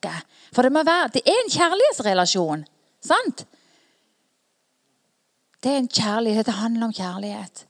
For 0.54 0.62
det, 0.62 0.72
må 0.74 0.84
være, 0.86 1.10
det 1.16 1.24
er 1.26 1.40
en 1.42 1.54
kjærlighetsrelasjon. 1.54 2.66
Sant? 3.02 3.46
Det 5.58 5.72
er 5.72 5.80
en 5.80 5.90
kjærlighet. 5.90 6.46
Det 6.46 6.60
handler 6.60 6.86
om 6.86 6.94
kjærlighet. 6.94 7.64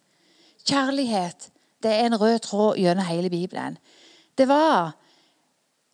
Kjærlighet 0.69 1.49
det 1.83 1.93
er 1.95 2.09
en 2.09 2.19
rød 2.21 2.39
tråd 2.43 2.77
gjennom 2.77 3.07
hele 3.07 3.31
Bibelen. 3.31 3.79
Det 4.39 4.49
var 4.49 4.97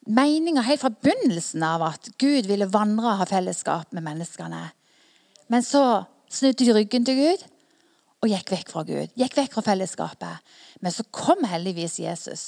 meninga 0.06 0.64
helt 0.64 0.80
fra 0.80 0.90
begynnelsen 0.92 1.62
av 1.64 1.84
at 1.86 2.08
Gud 2.20 2.48
ville 2.48 2.68
vandre 2.72 3.12
og 3.12 3.20
ha 3.20 3.28
fellesskap 3.28 3.92
med 3.92 4.04
menneskene. 4.04 4.62
Men 5.48 5.62
så 5.62 6.04
snudde 6.32 6.64
de 6.64 6.74
ryggen 6.76 7.04
til 7.04 7.20
Gud 7.20 7.44
og 8.24 8.32
gikk 8.32 8.54
vekk 8.54 8.70
fra 8.72 8.82
Gud. 8.88 9.12
Gikk 9.20 9.36
vekk 9.36 9.56
fra 9.56 9.64
fellesskapet. 9.66 10.54
Men 10.80 10.94
så 10.94 11.04
kom 11.12 11.44
heldigvis 11.48 11.98
Jesus. 12.00 12.44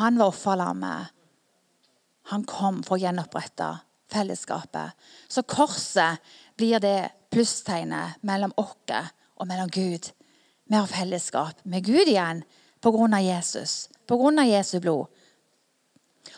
Han 0.00 0.18
var 0.18 0.32
offerlammet. 0.32 1.12
Han 2.32 2.46
kom 2.48 2.82
for 2.82 2.96
å 2.96 3.02
gjenopprette 3.04 3.68
fellesskapet. 4.10 4.96
Så 5.28 5.44
korset 5.46 6.22
blir 6.58 6.82
det 6.82 7.12
plusstegnet 7.34 8.18
mellom 8.26 8.54
oss 8.58 8.74
og 9.34 9.46
mellom 9.46 9.70
Gud. 9.70 10.10
Vi 10.66 10.76
har 10.76 10.90
fellesskap 10.90 11.60
med 11.64 11.84
Gud 11.84 12.08
igjen 12.08 12.42
på 12.82 12.92
grunn 12.94 13.14
av 13.14 13.24
Jesus, 13.24 13.88
på 14.08 14.16
grunn 14.18 14.40
av 14.40 14.48
Jesu 14.48 14.78
blod. 14.80 15.06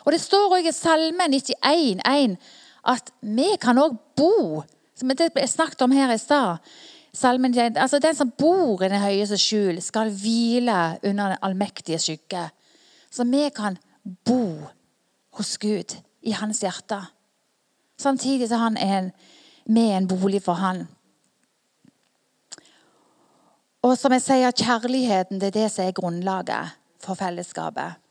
Og 0.05 0.13
Det 0.13 0.21
står 0.21 0.59
også 0.59 0.69
i 0.69 0.75
Salme 0.75 1.29
91, 1.31 2.37
at 2.87 3.13
vi 3.23 3.49
kan 3.61 3.79
også 3.79 3.99
bo 4.17 4.63
som 4.97 5.11
ble 5.11 5.49
snakket 5.49 5.83
om 5.85 5.95
her 5.95 6.13
i 6.15 6.19
stad. 6.19 6.63
Altså 7.25 7.99
Den 7.99 8.15
som 8.15 8.31
bor 8.31 8.83
i 8.83 8.89
den 8.89 9.01
høyeste 9.01 9.39
skjul, 9.41 9.81
skal 9.83 10.11
hvile 10.13 10.99
under 11.03 11.29
den 11.33 11.39
allmektige 11.43 11.99
skygge. 11.99 12.51
Så 13.11 13.25
vi 13.25 13.49
kan 13.57 13.79
bo 14.25 14.69
hos 15.37 15.59
Gud, 15.59 15.97
i 16.23 16.33
hans 16.33 16.61
hjerte. 16.61 16.99
Samtidig 17.99 18.49
som 18.49 18.61
han 18.61 18.77
er 18.77 19.11
med 19.67 19.97
en 19.97 20.09
bolig 20.09 20.43
for 20.43 20.55
Han. 20.55 20.87
Og 23.83 23.95
som 23.99 24.13
jeg 24.13 24.23
sier, 24.25 24.51
kjærligheten 24.51 25.41
det 25.41 25.53
er 25.53 25.59
det 25.61 25.69
som 25.71 25.87
er 25.87 25.95
grunnlaget 25.95 26.75
for 27.03 27.15
fellesskapet. 27.15 28.03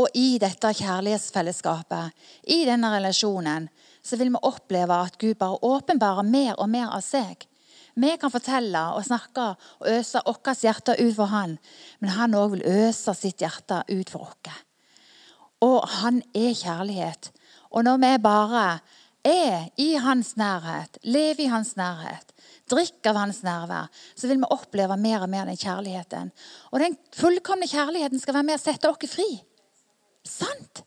Og 0.00 0.08
i 0.16 0.38
dette 0.40 0.70
kjærlighetsfellesskapet, 0.78 2.12
i 2.48 2.62
denne 2.64 2.88
relasjonen, 2.94 3.68
så 4.02 4.18
vil 4.18 4.32
vi 4.34 4.42
oppleve 4.42 4.98
at 5.06 5.18
Gud 5.18 5.38
bare 5.40 5.60
åpenbarer 5.62 6.26
mer 6.26 6.54
og 6.58 6.70
mer 6.70 6.90
av 6.90 7.04
seg. 7.06 7.46
Vi 7.94 8.10
kan 8.16 8.32
fortelle 8.32 8.80
og 8.96 9.04
snakke 9.04 9.52
og 9.52 9.88
øse 9.92 10.22
vårt 10.26 10.64
hjerte 10.64 10.96
ut 10.96 11.14
for 11.16 11.28
Han, 11.32 11.58
men 12.00 12.14
Han 12.16 12.34
òg 12.34 12.56
vil 12.56 12.66
øse 12.88 13.14
sitt 13.14 13.44
hjerte 13.44 13.82
ut 13.88 14.10
for 14.10 14.30
oss. 14.30 14.58
Og 15.62 15.88
Han 16.00 16.22
er 16.34 16.54
kjærlighet. 16.56 17.30
Og 17.70 17.84
når 17.84 18.00
vi 18.02 18.18
bare 18.22 18.80
er 19.24 19.68
i 19.78 19.94
Hans 19.94 20.36
nærhet, 20.36 20.98
lever 21.02 21.44
i 21.44 21.50
Hans 21.52 21.76
nærhet, 21.76 22.32
drikker 22.70 23.12
av 23.12 23.20
Hans 23.20 23.42
nærvær, 23.44 23.90
så 24.16 24.28
vil 24.28 24.40
vi 24.40 24.50
oppleve 24.50 24.96
mer 24.96 25.22
og 25.22 25.30
mer 25.30 25.46
den 25.46 25.60
kjærligheten. 25.60 26.32
Og 26.72 26.80
den 26.80 26.96
fullkomne 27.14 27.68
kjærligheten 27.68 28.20
skal 28.20 28.34
være 28.34 28.48
med 28.50 28.58
å 28.58 28.62
sette 28.62 28.90
oss 28.90 29.12
fri. 29.12 29.28
Sant? 30.26 30.82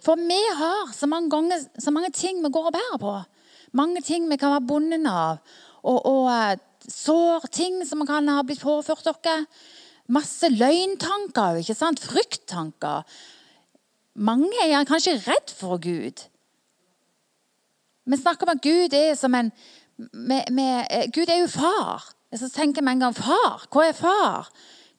For 0.00 0.16
vi 0.16 0.40
har 0.56 0.92
så 0.96 1.08
mange, 1.10 1.30
ganger, 1.32 1.64
så 1.78 1.92
mange 1.92 2.10
ting 2.16 2.40
vi 2.44 2.52
går 2.52 2.70
og 2.70 2.76
bærer 2.76 3.00
på. 3.00 3.14
Mange 3.76 4.02
ting 4.02 4.28
vi 4.30 4.38
kan 4.40 4.54
være 4.54 4.66
bundet 4.68 5.06
av. 5.06 5.42
Og, 5.82 5.98
og 6.06 6.24
uh, 6.30 6.54
sår, 6.88 7.46
ting 7.52 7.82
som 7.86 8.06
kan 8.08 8.28
ha 8.28 8.40
blitt 8.46 8.64
påført 8.64 9.04
dere. 9.06 9.44
Masse 10.10 10.48
løgntanker, 10.50 11.60
ikke 11.60 11.76
sant? 11.78 12.00
frykttanker. 12.02 13.04
Mange 14.18 14.64
er 14.64 14.88
kanskje 14.88 15.20
redd 15.22 15.52
for 15.54 15.78
Gud. 15.78 16.24
Vi 18.10 18.18
snakker 18.18 18.48
om 18.48 18.56
at 18.56 18.64
Gud 18.64 18.96
er 18.96 19.14
som 19.14 19.36
en 19.38 19.52
med, 20.12 20.48
med, 20.50 20.86
eh, 20.90 21.10
Gud 21.12 21.28
er 21.28 21.42
jo 21.42 21.46
far. 21.46 22.12
Så 22.34 22.48
tenker 22.48 22.82
vi 22.82 22.90
en 22.90 23.00
gang 23.00 23.16
far. 23.16 23.66
Hva 23.70 23.88
er 23.88 23.96
far? 23.96 24.50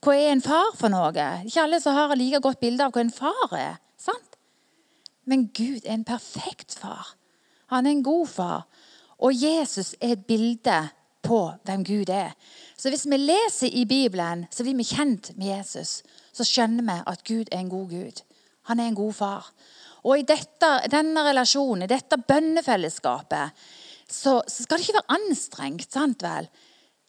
Hva 0.01 0.15
er 0.15 0.31
en 0.33 0.43
far 0.43 0.73
for 0.77 0.91
noe? 0.93 1.27
Ikke 1.45 1.63
alle 1.63 1.79
som 1.81 1.95
har 1.95 2.13
like 2.15 2.41
godt 2.43 2.59
bilde 2.59 2.85
av 2.85 2.93
hva 2.93 3.01
en 3.01 3.13
far 3.13 3.55
er. 3.57 3.79
sant? 3.97 4.30
Men 5.25 5.49
Gud 5.53 5.85
er 5.85 5.93
en 5.93 6.07
perfekt 6.07 6.75
far. 6.79 7.15
Han 7.71 7.85
er 7.85 7.91
en 7.95 8.03
god 8.03 8.27
far. 8.27 8.65
Og 9.21 9.35
Jesus 9.35 9.93
er 10.01 10.15
et 10.15 10.25
bilde 10.25 10.79
på 11.21 11.39
hvem 11.65 11.83
Gud 11.85 12.09
er. 12.09 12.33
Så 12.77 12.89
hvis 12.89 13.05
vi 13.05 13.17
leser 13.17 13.69
i 13.69 13.85
Bibelen, 13.85 14.47
så 14.51 14.65
blir 14.65 14.75
vi 14.79 14.87
kjent 14.89 15.31
med 15.37 15.51
Jesus. 15.53 16.01
Så 16.33 16.45
skjønner 16.47 16.87
vi 16.87 16.97
at 17.07 17.23
Gud 17.27 17.51
er 17.51 17.61
en 17.61 17.69
god 17.69 17.89
Gud. 17.89 18.23
Han 18.69 18.79
er 18.79 18.89
en 18.89 18.97
god 18.97 19.13
far. 19.13 19.51
Og 20.03 20.17
i 20.17 20.25
dette, 20.25 20.69
denne 20.89 21.23
relasjonen, 21.27 21.85
i 21.85 21.91
dette 21.91 22.17
bønnefellesskapet, 22.17 23.53
så, 24.09 24.41
så, 24.47 24.63
skal 24.63 24.77
det 24.77 24.87
ikke 24.87 24.99
være 24.99 25.19
anstrengt. 25.19 25.93
sant 25.93 26.23
vel? 26.25 26.49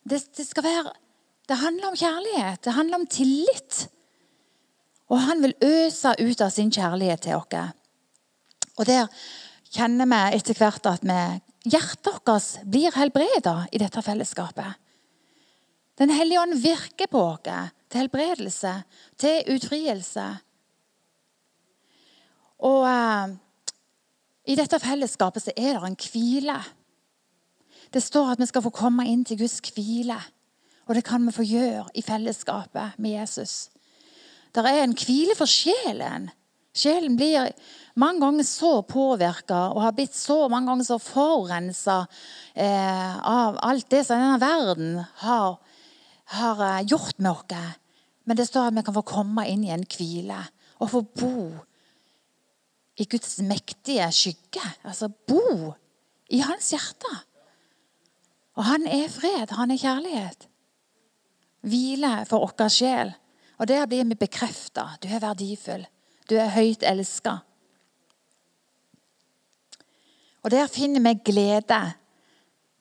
Det, 0.05 0.21
det 0.37 0.47
skal 0.47 0.65
være 0.65 0.93
det 1.49 1.59
handler 1.59 1.91
om 1.91 1.97
kjærlighet. 1.97 2.65
Det 2.65 2.73
handler 2.73 2.97
om 2.97 3.07
tillit. 3.07 3.89
Og 5.09 5.21
han 5.21 5.43
vil 5.43 5.55
øse 5.63 6.15
ut 6.21 6.41
av 6.41 6.51
sin 6.51 6.71
kjærlighet 6.73 7.27
til 7.27 7.37
oss. 7.37 7.73
Og 8.79 8.87
der 8.89 9.09
kjenner 9.73 10.09
vi 10.09 10.21
etter 10.39 10.59
hvert 10.59 10.87
at 10.89 11.05
vi, 11.05 11.19
hjertet 11.73 12.23
vårt 12.27 12.63
blir 12.69 12.97
helbreda 12.97 13.67
i 13.73 13.81
dette 13.83 14.03
fellesskapet. 14.03 14.79
Den 16.01 16.11
hellige 16.11 16.41
ånd 16.41 16.57
virker 16.63 17.11
på 17.13 17.21
oss 17.21 17.45
til 17.45 18.01
helbredelse, 18.01 18.73
til 19.21 19.55
utfrielse. 19.55 20.25
Og 22.63 22.87
eh, 22.89 23.35
i 24.53 24.57
dette 24.59 24.81
fellesskapet 24.81 25.45
så 25.45 25.53
er 25.57 25.77
det 25.77 25.91
en 25.91 25.99
hvile. 26.01 26.59
Det 27.93 28.03
står 28.03 28.33
at 28.33 28.41
vi 28.41 28.49
skal 28.49 28.65
få 28.65 28.73
komme 28.75 29.07
inn 29.07 29.25
til 29.29 29.43
Guds 29.43 29.61
hvile. 29.75 30.17
Og 30.89 30.97
det 30.97 31.05
kan 31.07 31.27
vi 31.27 31.35
få 31.35 31.45
gjøre 31.47 31.91
i 31.95 32.03
fellesskapet 32.03 32.99
med 32.99 33.19
Jesus. 33.21 33.69
Det 34.55 34.65
er 34.67 34.83
en 34.83 34.97
hvile 34.97 35.37
for 35.39 35.49
sjelen. 35.49 36.31
Sjelen 36.73 37.19
blir 37.21 37.51
mange 38.01 38.23
ganger 38.23 38.47
så 38.49 38.71
påvirka 38.89 39.67
og 39.75 39.83
har 39.85 39.97
blitt 39.97 40.15
så 40.17 40.47
mange 40.49 40.71
ganger 40.71 40.87
så 40.89 40.99
forurensa 41.03 41.99
eh, 42.55 43.17
av 43.19 43.59
alt 43.61 43.91
det 43.93 44.01
som 44.09 44.21
denne 44.21 44.41
verden 44.41 44.95
har, 45.25 45.59
har 46.39 46.63
eh, 46.69 46.87
gjort 46.89 47.19
med 47.19 47.33
oss. 47.35 47.75
Men 48.25 48.39
det 48.39 48.47
står 48.49 48.71
at 48.71 48.79
vi 48.79 48.87
kan 48.87 48.97
få 48.97 49.05
komme 49.05 49.45
inn 49.51 49.67
i 49.67 49.75
en 49.75 49.85
hvile 49.85 50.39
og 50.81 50.91
få 50.95 51.03
bo 51.21 51.35
i 52.97 53.05
Guds 53.11 53.37
mektige 53.45 54.07
skygge. 54.15 54.65
Altså 54.87 55.11
bo 55.11 55.75
i 56.33 56.41
hans 56.41 56.73
hjerte. 56.73 57.13
Og 58.57 58.65
han 58.69 58.89
er 58.89 59.13
fred, 59.13 59.53
han 59.59 59.73
er 59.75 59.81
kjærlighet 59.81 60.49
hvile 61.63 62.13
for 62.29 62.43
vår 62.43 62.71
sjel. 62.73 63.13
Og 63.61 63.69
der 63.71 63.87
blir 63.87 64.07
vi 64.09 64.19
bekrefta. 64.19 64.97
Du 65.01 65.09
er 65.09 65.23
verdifull. 65.23 65.85
Du 66.31 66.37
er 66.39 66.53
høyt 66.55 66.85
elska. 66.87 67.39
Og 70.43 70.51
der 70.51 70.67
finner 70.71 71.03
vi 71.03 71.15
glede. 71.33 71.81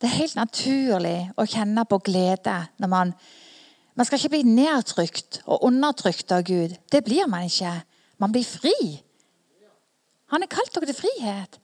Det 0.01 0.09
er 0.09 0.17
helt 0.17 0.35
naturlig 0.35 1.29
å 1.37 1.45
kjenne 1.45 1.85
på 1.85 2.01
glede 2.05 2.57
når 2.81 2.93
man 2.97 3.15
Man 3.91 4.07
skal 4.07 4.21
ikke 4.21 4.29
bli 4.31 4.55
nedtrykt 4.55 5.41
og 5.51 5.65
undertrykt 5.67 6.31
av 6.31 6.45
Gud. 6.47 6.71
Det 6.91 7.01
blir 7.03 7.27
man 7.27 7.43
ikke. 7.43 7.73
Man 8.23 8.31
blir 8.31 8.47
fri. 8.47 9.01
Han 10.31 10.41
har 10.41 10.47
kalt 10.47 10.71
dere 10.73 10.87
til 10.87 10.95
frihet. 10.95 11.59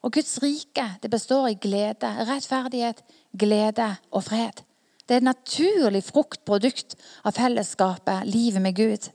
Og 0.00 0.14
Guds 0.16 0.38
rike 0.42 0.86
det 1.02 1.10
består 1.12 1.50
i 1.50 1.58
glede, 1.60 2.08
rettferdighet, 2.30 3.02
glede 3.38 3.90
og 4.10 4.24
fred. 4.24 4.64
Det 5.04 5.14
er 5.14 5.20
et 5.20 5.28
naturlig 5.28 6.02
fruktprodukt 6.08 6.96
av 7.24 7.36
fellesskapet, 7.36 8.24
livet 8.24 8.62
med 8.64 8.74
Gud. 8.74 9.10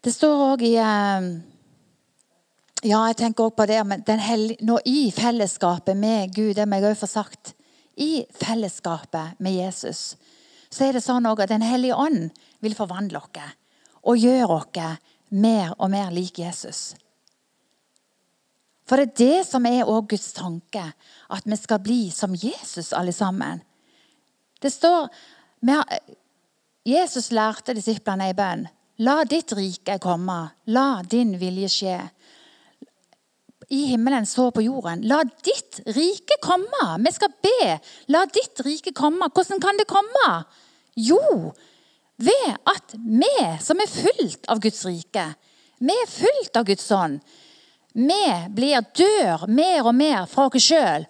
Det 0.00 0.12
står 0.14 0.44
òg 0.54 0.62
i 0.64 0.74
eh, 0.80 1.30
Ja, 2.88 3.04
jeg 3.10 3.16
tenker 3.20 3.44
også 3.44 3.58
på 3.58 3.68
det 3.68 3.80
men 3.84 4.04
nå 4.64 4.78
I 4.88 5.10
fellesskapet 5.12 5.96
med 5.96 6.34
Gud, 6.34 6.54
det 6.56 6.68
må 6.68 6.80
jeg 6.80 6.92
òg 6.92 7.00
få 7.02 7.08
sagt 7.10 7.54
I 8.00 8.24
fellesskapet 8.40 9.40
med 9.40 9.58
Jesus 9.58 10.16
så 10.70 10.86
er 10.86 10.94
det 10.94 11.02
sånn 11.04 11.26
at 11.26 11.48
Den 11.50 11.64
hellige 11.66 11.98
ånd 11.98 12.30
vil 12.62 12.76
forvandle 12.78 13.18
oss 13.18 13.56
og 14.06 14.16
gjøre 14.16 14.54
oss 14.54 15.00
mer 15.30 15.74
og 15.78 15.90
mer 15.90 16.10
lik 16.14 16.38
Jesus. 16.38 16.94
For 18.86 18.96
det 18.96 19.10
er 19.10 19.18
det 19.18 19.46
som 19.46 19.66
er 19.66 19.84
også 19.84 20.08
Guds 20.10 20.32
tanke, 20.34 20.82
at 21.30 21.46
vi 21.46 21.58
skal 21.58 21.82
bli 21.82 22.00
som 22.10 22.34
Jesus 22.34 22.92
alle 22.92 23.12
sammen. 23.12 23.60
Det 24.62 24.72
står 24.72 25.10
Jesus 26.86 27.30
lærte 27.30 27.74
disiplene 27.74 28.30
i 28.30 28.34
bønn. 28.34 28.66
La 29.00 29.22
ditt 29.24 29.52
rike 29.56 29.96
komme, 30.02 30.38
la 30.68 31.00
din 31.08 31.32
vilje 31.40 31.68
skje. 31.72 31.96
I 33.72 33.84
himmelen 33.92 34.26
så 34.26 34.50
på 34.52 34.60
jorden. 34.60 35.06
La 35.08 35.22
ditt 35.24 35.78
rike 35.94 36.36
komme. 36.42 36.82
Vi 37.00 37.12
skal 37.14 37.32
be. 37.40 37.78
La 38.12 38.26
ditt 38.28 38.60
rike 38.66 38.92
komme. 38.92 39.30
Hvordan 39.32 39.62
kan 39.62 39.78
det 39.80 39.86
komme? 39.88 40.32
Jo, 41.00 41.20
ved 42.20 42.50
at 42.68 42.92
vi 42.92 43.30
som 43.64 43.80
er 43.80 43.88
fullt 43.88 44.50
av 44.52 44.60
Guds 44.60 44.82
rike, 44.84 45.24
vi 45.80 45.96
er 45.96 46.10
fullt 46.10 46.60
av 46.60 46.66
Guds 46.68 46.90
ånd, 46.92 47.22
vi 47.96 48.24
blir 48.52 48.84
dør 49.00 49.46
mer 49.48 49.86
og 49.86 49.96
mer 49.96 50.26
fra 50.28 50.50
oss 50.50 50.60
sjøl, 50.60 51.06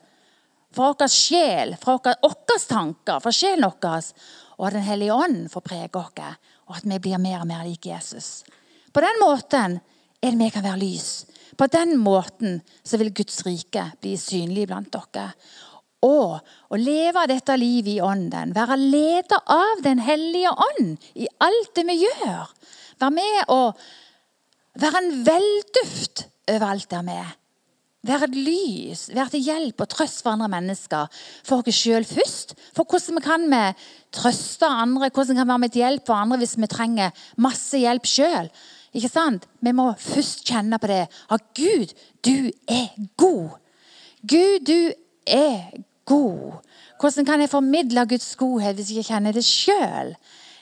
fra 0.70 0.92
vår 0.94 1.10
sjel, 1.10 1.74
fra 1.80 1.96
våre 1.98 2.60
tanker, 2.70 3.18
fra 3.18 3.34
sjelen 3.34 3.66
vår. 3.66 4.12
Og 4.60 4.70
Den 4.76 4.84
hellige 4.86 5.16
ånd 5.16 5.50
får 5.50 5.66
prege 5.66 6.04
oss, 6.04 6.36
og 6.70 6.78
at 6.78 6.86
vi 6.86 7.00
blir 7.02 7.18
mer 7.18 7.42
og 7.42 7.48
mer 7.50 7.66
lik 7.66 7.90
Jesus. 7.90 8.44
På 8.94 9.02
den 9.02 9.18
måten 9.22 9.80
er 10.22 10.30
det 10.30 10.38
vi 10.38 10.50
kan 10.54 10.64
være 10.64 10.78
lys. 10.78 11.10
På 11.58 11.66
den 11.66 11.96
måten 11.98 12.60
så 12.86 13.00
vil 13.00 13.10
Guds 13.14 13.42
rike 13.46 13.88
bli 14.00 14.14
synlig 14.20 14.68
blant 14.70 14.92
dere. 14.94 15.32
Og 16.06 16.38
å 16.72 16.78
leve 16.80 17.26
dette 17.28 17.56
livet 17.60 17.98
i 17.98 18.00
ånden, 18.00 18.54
være 18.56 18.78
leder 18.80 19.42
av 19.52 19.82
Den 19.84 19.98
hellige 20.00 20.52
ånd 20.54 20.94
i 21.12 21.26
alt 21.44 21.74
det 21.76 21.84
vi 21.90 21.98
gjør. 22.06 22.54
Være 23.02 23.16
med 23.18 23.52
og 23.52 23.82
være 24.80 25.02
en 25.02 25.12
velduft 25.26 26.24
overalt 26.48 26.88
der 26.90 27.04
vi 27.04 27.18
er. 27.18 27.36
Være 28.00 28.30
et 28.30 28.36
lys, 28.36 29.00
være 29.12 29.28
til 29.34 29.44
hjelp 29.44 29.82
og 29.84 29.88
trøst 29.92 30.22
for 30.24 30.32
andre 30.32 30.48
mennesker. 30.48 31.08
For 31.44 31.60
oss 31.60 31.80
sjøl 31.82 32.06
først. 32.08 32.54
For 32.72 32.88
hvordan 32.88 33.20
kan 33.20 33.44
vi 33.52 33.64
trøste 34.16 34.66
andre, 34.66 35.10
hvordan 35.12 35.36
kan 35.36 35.44
vi 35.44 35.52
være 35.52 35.64
med 35.64 35.74
til 35.74 35.84
hjelp 35.84 36.06
for 36.08 36.16
andre 36.16 36.40
hvis 36.40 36.56
vi 36.56 36.70
trenger 36.70 37.10
masse 37.36 37.78
hjelp 37.78 38.08
sjøl? 38.08 38.48
Ikke 38.96 39.10
sant? 39.12 39.44
Vi 39.60 39.72
må 39.76 39.92
først 40.00 40.46
kjenne 40.48 40.80
på 40.80 40.88
det. 40.88 41.04
At 41.30 41.44
Gud, 41.54 41.92
du 42.24 42.50
er 42.68 42.88
god. 43.20 43.60
Gud, 44.24 44.64
du 44.66 44.92
er 45.26 45.76
god. 46.08 46.56
Hvordan 47.00 47.24
kan 47.24 47.40
jeg 47.40 47.52
formidle 47.52 48.06
Guds 48.08 48.32
godhet 48.36 48.74
hvis 48.74 48.90
jeg 48.90 49.04
ikke 49.04 49.12
kjenner 49.12 49.36
det 49.36 49.44
sjøl? 49.44 50.16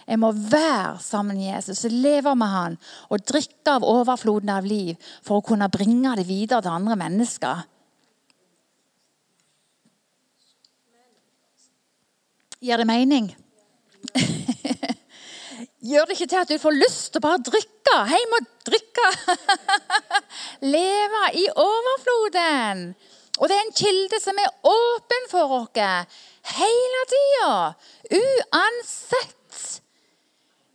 Jeg 0.08 0.20
må 0.22 0.30
være 0.32 0.96
sammen 1.04 1.36
med 1.36 1.50
Jesus, 1.50 1.84
leve 1.92 2.32
med 2.38 2.48
han 2.48 2.76
og 3.12 3.26
drikke 3.28 3.74
av 3.76 3.84
overfloden 3.84 4.48
av 4.54 4.64
liv 4.64 4.94
for 5.20 5.38
å 5.38 5.44
kunne 5.44 5.68
bringe 5.68 6.14
det 6.16 6.24
videre 6.28 6.64
til 6.64 6.72
andre 6.72 6.96
mennesker. 6.96 7.66
Gir 12.64 12.80
det 12.80 12.88
mening? 12.88 13.28
Gjør 15.88 16.08
det 16.08 16.16
ikke 16.16 16.30
til 16.32 16.40
at 16.40 16.50
du 16.50 16.58
får 16.58 16.74
lyst 16.74 17.12
til 17.12 17.20
å 17.20 17.26
bare 17.28 17.44
drikke? 17.44 17.98
Hjem 18.08 18.34
og 18.40 18.48
drikke! 18.66 19.10
Leve 20.74 21.24
i 21.38 21.46
overfloden. 21.52 22.82
Og 23.38 23.46
det 23.46 23.54
er 23.54 23.66
en 23.66 23.76
kilde 23.78 24.18
som 24.24 24.40
er 24.42 24.50
åpen 24.66 25.28
for 25.30 25.54
oss 25.60 25.78
hele 26.58 27.02
tida. 27.12 27.52
Uansett. 28.18 29.36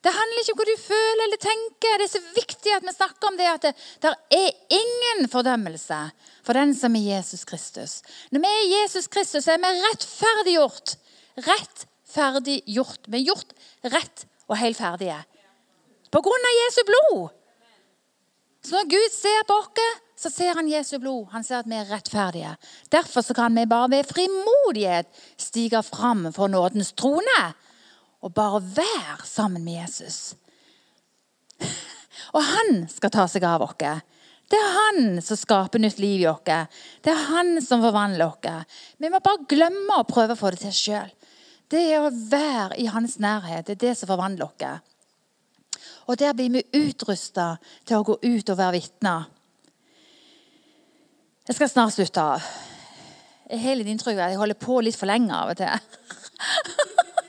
Det 0.03 0.11
handler 0.11 0.41
ikke 0.41 0.53
om 0.53 0.59
hva 0.59 0.65
du 0.67 0.79
føler 0.83 1.23
eller 1.25 1.39
tenker. 1.39 2.01
Det 2.01 2.07
er 2.07 2.11
så 2.11 2.21
viktig 2.35 2.73
at 2.75 2.83
vi 2.83 2.93
snakker 2.95 3.29
om 3.29 3.37
det 3.39 3.47
at 3.47 3.67
det, 3.69 3.71
det 4.03 4.11
er 4.35 4.79
ingen 4.79 5.29
fordømmelse 5.31 5.99
for 6.43 6.59
den 6.59 6.73
som 6.75 6.97
er 6.99 7.05
Jesus 7.13 7.45
Kristus. 7.47 8.01
Når 8.31 8.43
vi 8.43 8.51
er 8.51 8.71
Jesus 8.73 9.07
Kristus, 9.07 9.47
er 9.47 9.61
vi 9.63 9.71
rettferdiggjort. 9.85 10.97
Rettferdiggjort. 11.47 13.07
Vi 13.07 13.21
er 13.21 13.29
gjort 13.31 13.55
rett 13.95 14.25
og 14.49 14.59
helt 14.59 14.81
ferdige. 14.81 15.21
På 16.11 16.21
grunn 16.25 16.51
av 16.51 16.59
Jesu 16.59 16.83
blod. 16.89 17.39
Så 18.63 18.75
når 18.75 18.91
Gud 18.91 19.15
ser 19.15 19.47
på 19.47 19.55
oss, 19.63 19.87
så 20.19 20.29
ser 20.31 20.55
han 20.55 20.69
Jesu 20.71 20.97
blod. 20.99 21.31
Han 21.31 21.43
ser 21.47 21.63
at 21.63 21.67
vi 21.67 21.79
er 21.79 21.87
rettferdige. 21.89 22.53
Derfor 22.91 23.23
kan 23.35 23.55
vi 23.55 23.65
bare 23.71 23.91
ved 23.95 24.07
frimodighet 24.11 25.07
stige 25.39 25.83
fram 25.83 26.27
for 26.35 26.51
nådens 26.51 26.91
trone 26.95 27.53
og 28.23 28.31
bare 28.33 28.61
være 28.63 29.27
sammen 29.27 29.63
med 29.63 29.81
Jesus. 29.81 30.35
Og 32.35 32.43
han 32.43 32.85
skal 32.89 33.11
ta 33.13 33.27
seg 33.29 33.43
av 33.45 33.65
oss. 33.65 33.75
Det 34.49 34.59
er 34.59 34.77
han 34.77 35.21
som 35.23 35.37
skaper 35.39 35.81
nytt 35.81 35.99
liv 36.01 36.23
i 36.23 36.29
oss. 36.29 36.43
Det 37.03 37.11
er 37.11 37.27
han 37.29 37.57
som 37.61 37.83
forvandler 37.83 38.31
oss. 38.31 38.79
Vi 38.97 39.11
må 39.11 39.19
bare 39.23 39.47
glemme 39.49 39.99
å 39.99 40.07
prøve 40.07 40.37
å 40.37 40.39
få 40.39 40.53
det 40.53 40.63
til 40.63 40.75
sjøl. 40.77 41.13
Det 41.69 41.81
er 41.89 42.03
å 42.05 42.11
være 42.11 42.77
i 42.79 42.87
hans 42.91 43.17
nærhet. 43.19 43.65
Det 43.67 43.77
er 43.77 43.83
det 43.87 43.95
som 43.99 44.11
forvandler 44.11 44.47
oss. 44.47 44.89
Og 46.07 46.19
der 46.19 46.35
blir 46.35 46.51
vi 46.51 46.83
utrusta 46.83 47.55
til 47.87 47.99
å 47.99 48.05
gå 48.07 48.17
ut 48.21 48.49
og 48.51 48.59
være 48.59 48.77
vitner. 48.77 49.29
Jeg 51.47 51.57
skal 51.57 51.71
snart 51.71 51.95
slutte 51.95 52.23
av. 52.23 52.51
Jeg 53.51 53.59
har 53.59 53.75
litt 53.75 53.89
inntrykk 53.91 54.15
av 54.15 54.25
at 54.25 54.31
jeg 54.31 54.39
holder 54.39 54.59
på 54.59 54.79
litt 54.83 54.97
for 54.97 55.11
lenge 55.11 55.35
av 55.35 55.51
og 55.51 55.59
til. 55.59 55.73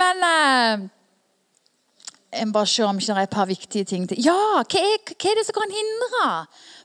Men 0.00 0.24
eh, 0.28 0.86
jeg 2.38 2.52
bare 2.52 2.70
se 2.70 2.84
om 2.84 3.00
det 3.00 3.10
er 3.14 3.24
et 3.24 3.32
par 3.32 3.48
viktige 3.48 3.88
ting 3.88 4.06
til. 4.08 4.20
Ja, 4.24 4.36
hva 4.62 4.84
er, 4.84 5.02
hva 5.14 5.30
er 5.30 5.40
det 5.40 5.46
som 5.48 5.56
kan 5.56 5.74
hindre 5.74 6.30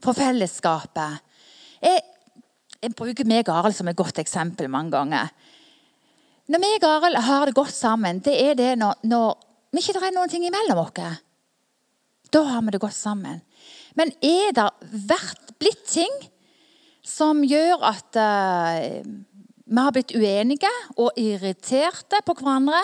for 0.04 0.18
fellesskapet? 0.18 1.24
Jeg, 1.84 2.04
jeg 2.80 2.96
bruker 2.96 3.28
meg 3.28 3.50
og 3.50 3.58
Arild 3.60 3.76
som 3.76 3.90
et 3.92 4.00
godt 4.00 4.22
eksempel 4.24 4.72
mange 4.72 4.96
ganger. 4.96 5.34
Når 6.52 6.60
vi 6.60 6.76
og 6.82 6.90
Arild 6.92 7.24
har 7.28 7.48
det 7.48 7.56
godt 7.56 7.76
sammen, 7.76 8.22
det 8.24 8.38
er 8.40 8.56
det 8.60 8.72
når, 8.80 9.04
når 9.08 9.34
men 9.74 9.82
ikke 9.82 9.96
det 9.98 10.06
er 10.06 10.14
noen 10.14 10.30
ting 10.30 10.44
imellom 10.46 10.84
oss. 10.84 11.22
Da 12.34 12.44
har 12.46 12.62
vi 12.62 12.74
det 12.76 12.82
godt 12.82 12.94
sammen. 12.94 13.42
Men 13.98 14.12
er 14.22 14.54
det 14.54 14.68
vært 15.10 15.56
blitt 15.58 15.82
ting 15.90 16.14
som 17.04 17.42
gjør 17.42 17.82
at 17.90 18.20
uh, 18.22 19.02
vi 19.64 19.80
har 19.80 19.94
blitt 19.96 20.12
uenige 20.16 20.72
og 21.00 21.16
irriterte 21.20 22.20
på 22.26 22.36
hverandre? 22.40 22.82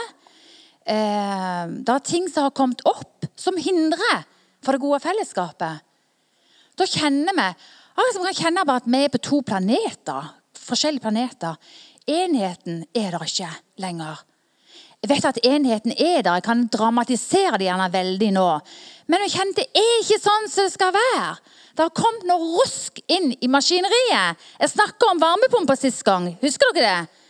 Eh, 0.87 1.65
det 1.83 1.93
er 1.93 2.05
ting 2.07 2.29
som 2.31 2.47
har 2.47 2.55
kommet 2.55 2.83
opp 2.87 3.27
som 3.39 3.59
hindrer 3.59 4.23
for 4.63 4.75
det 4.75 4.83
gode 4.83 5.01
fellesskapet. 5.03 5.83
Da 6.79 6.87
kjenner 6.87 7.35
vi 7.35 7.47
altså, 7.49 8.21
vi 8.21 8.29
kan 8.29 8.39
kjenne 8.39 8.65
bare 8.67 8.83
at 8.83 8.87
vi 8.87 9.03
er 9.03 9.11
på 9.11 9.21
to 9.23 9.41
planeter, 9.45 10.31
forskjellige 10.55 11.03
planeter. 11.03 11.59
Enheten 12.09 12.85
er 12.95 13.11
der 13.13 13.27
ikke 13.27 13.51
lenger. 13.83 14.23
Jeg 14.99 15.11
vet 15.13 15.27
at 15.29 15.39
enheten 15.47 15.93
er 15.95 16.23
der. 16.23 16.39
Jeg 16.39 16.43
kan 16.47 16.65
dramatisere 16.67 17.59
det 17.59 17.67
gjerne 17.69 17.91
veldig 17.91 18.31
nå. 18.35 18.47
Men 19.07 19.23
jeg 19.25 19.35
kjenner 19.35 19.59
det 19.59 19.67
er 19.79 19.93
ikke 20.01 20.19
sånn 20.23 20.49
som 20.51 20.67
det 20.67 20.73
skal 20.73 20.95
være. 20.95 21.27
Det 21.75 21.85
har 21.85 21.95
kommet 21.95 22.25
noe 22.27 22.51
rusk 22.57 22.99
inn 23.07 23.31
i 23.39 23.49
maskineriet. 23.51 24.39
Jeg 24.59 24.73
snakka 24.73 25.13
om 25.13 25.21
varmepumpa 25.21 25.77
sist 25.79 26.03
gang. 26.07 26.31
Husker 26.41 26.73
dere 26.75 26.85
det? 26.85 27.25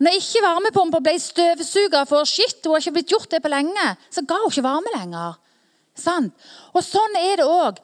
Når 0.00 0.16
ikke 0.16 0.40
varmepumpa 0.44 1.02
ble 1.04 1.16
støvsuga 1.20 2.06
for 2.08 2.28
shit, 2.28 2.62
hun 2.64 2.72
har 2.72 2.80
ikke 2.80 2.96
blitt 2.96 3.12
gjort 3.12 3.32
det 3.34 3.42
på 3.44 3.52
lenge, 3.52 3.88
så 4.08 4.24
ga 4.24 4.38
hun 4.40 4.48
ikke 4.48 4.64
varme 4.64 4.94
lenger. 4.94 5.36
Sant? 5.98 6.32
Og 6.72 6.84
sånn 6.84 7.18
er 7.20 7.42
det 7.42 7.48
òg. 7.48 7.82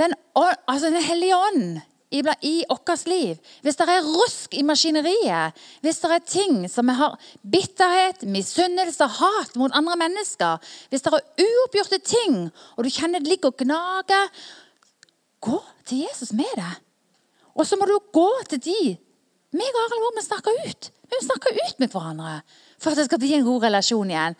Den, 0.00 0.12
altså 0.36 0.90
den 0.92 1.00
hellige 1.04 1.38
ånd 1.38 1.80
i, 2.10 2.20
vårt 2.26 3.06
liv, 3.06 3.38
hvis 3.62 3.78
det 3.78 3.86
er 3.88 4.04
rusk 4.06 4.54
i 4.58 4.64
maskineriet, 4.66 5.56
hvis 5.80 6.00
det 6.02 6.10
er 6.12 6.24
ting 6.26 6.56
som 6.68 6.90
har 6.92 7.16
bitterhet, 7.40 8.24
misunnelse, 8.26 9.06
hat 9.20 9.54
mot 9.60 9.74
andre 9.76 9.96
mennesker, 10.00 10.58
hvis 10.90 11.06
det 11.06 11.12
er 11.14 11.46
uoppgjorte 11.46 12.00
ting, 12.04 12.48
og 12.76 12.84
du 12.84 12.90
kjenner 12.90 13.22
det 13.22 13.30
ligger 13.30 13.54
og 13.54 13.62
gnager 13.62 14.32
Gå 15.40 15.58
til 15.88 16.04
Jesus 16.04 16.32
med 16.36 16.50
det. 16.56 16.72
Og 17.56 17.66
så 17.66 17.76
må 17.76 17.88
du 17.88 17.96
gå 18.12 18.28
til 18.50 18.62
de. 18.62 18.80
Meg 19.56 19.74
og 19.74 19.82
Arild 19.86 20.16
må 20.16 20.24
snakke 20.24 20.52
ut. 20.62 20.90
Vi 21.10 21.16
må 21.16 21.22
snakke 21.26 21.54
ut 21.56 21.80
med 21.82 21.90
hverandre 21.90 22.34
for 22.80 22.92
at 22.92 23.00
det 23.00 23.08
skal 23.08 23.20
bli 23.22 23.32
en 23.36 23.46
god 23.46 23.66
relasjon 23.66 24.12
igjen. 24.12 24.38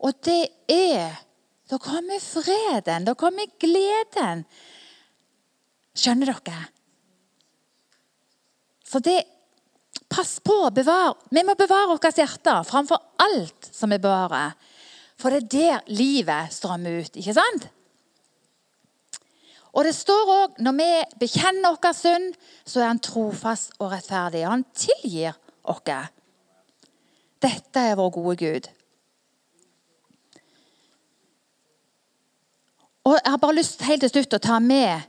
Og 0.00 0.18
det 0.26 0.42
er 0.72 1.22
Da 1.66 1.80
kommer 1.82 2.20
freden, 2.22 3.02
da 3.02 3.16
kommer 3.18 3.48
gleden. 3.58 4.44
Skjønner 5.98 6.30
dere? 6.30 6.60
Så 8.86 9.00
det 9.02 9.24
Pass 10.08 10.40
på, 10.40 10.70
bevar. 10.70 11.16
Vi 11.34 11.42
må 11.42 11.56
bevare 11.58 11.88
vårt 11.90 12.04
hjerte 12.14 12.52
framfor 12.68 13.00
alt 13.18 13.70
som 13.74 13.90
vi 13.90 13.98
bevarer. 13.98 14.52
For 15.18 15.32
det 15.32 15.40
er 15.40 15.48
der 15.50 15.88
livet 15.90 16.52
strømmer 16.54 17.00
ut. 17.02 17.16
ikke 17.16 17.34
sant? 17.34 17.66
Og 19.76 19.84
det 19.84 19.92
står 19.92 20.30
òg 20.32 20.60
når 20.64 20.76
vi 20.78 20.90
bekjenner 21.20 21.76
vår 21.76 21.96
synd, 21.96 22.30
så 22.64 22.80
er 22.80 22.90
han 22.94 23.02
trofast 23.04 23.76
og 23.76 23.92
rettferdig. 23.92 24.46
Han 24.48 24.64
tilgir 24.72 25.36
oss. 25.68 26.12
Dette 27.44 27.82
er 27.90 27.98
vår 27.98 28.10
gode 28.14 28.36
Gud. 28.40 28.70
Og 33.06 33.14
Jeg 33.14 33.30
har 33.30 33.38
bare 33.38 33.54
lyst 33.54 33.84
helt 33.86 34.02
til 34.02 34.10
slutt 34.10 34.34
å 34.34 34.42
ta 34.42 34.56
med 34.58 35.04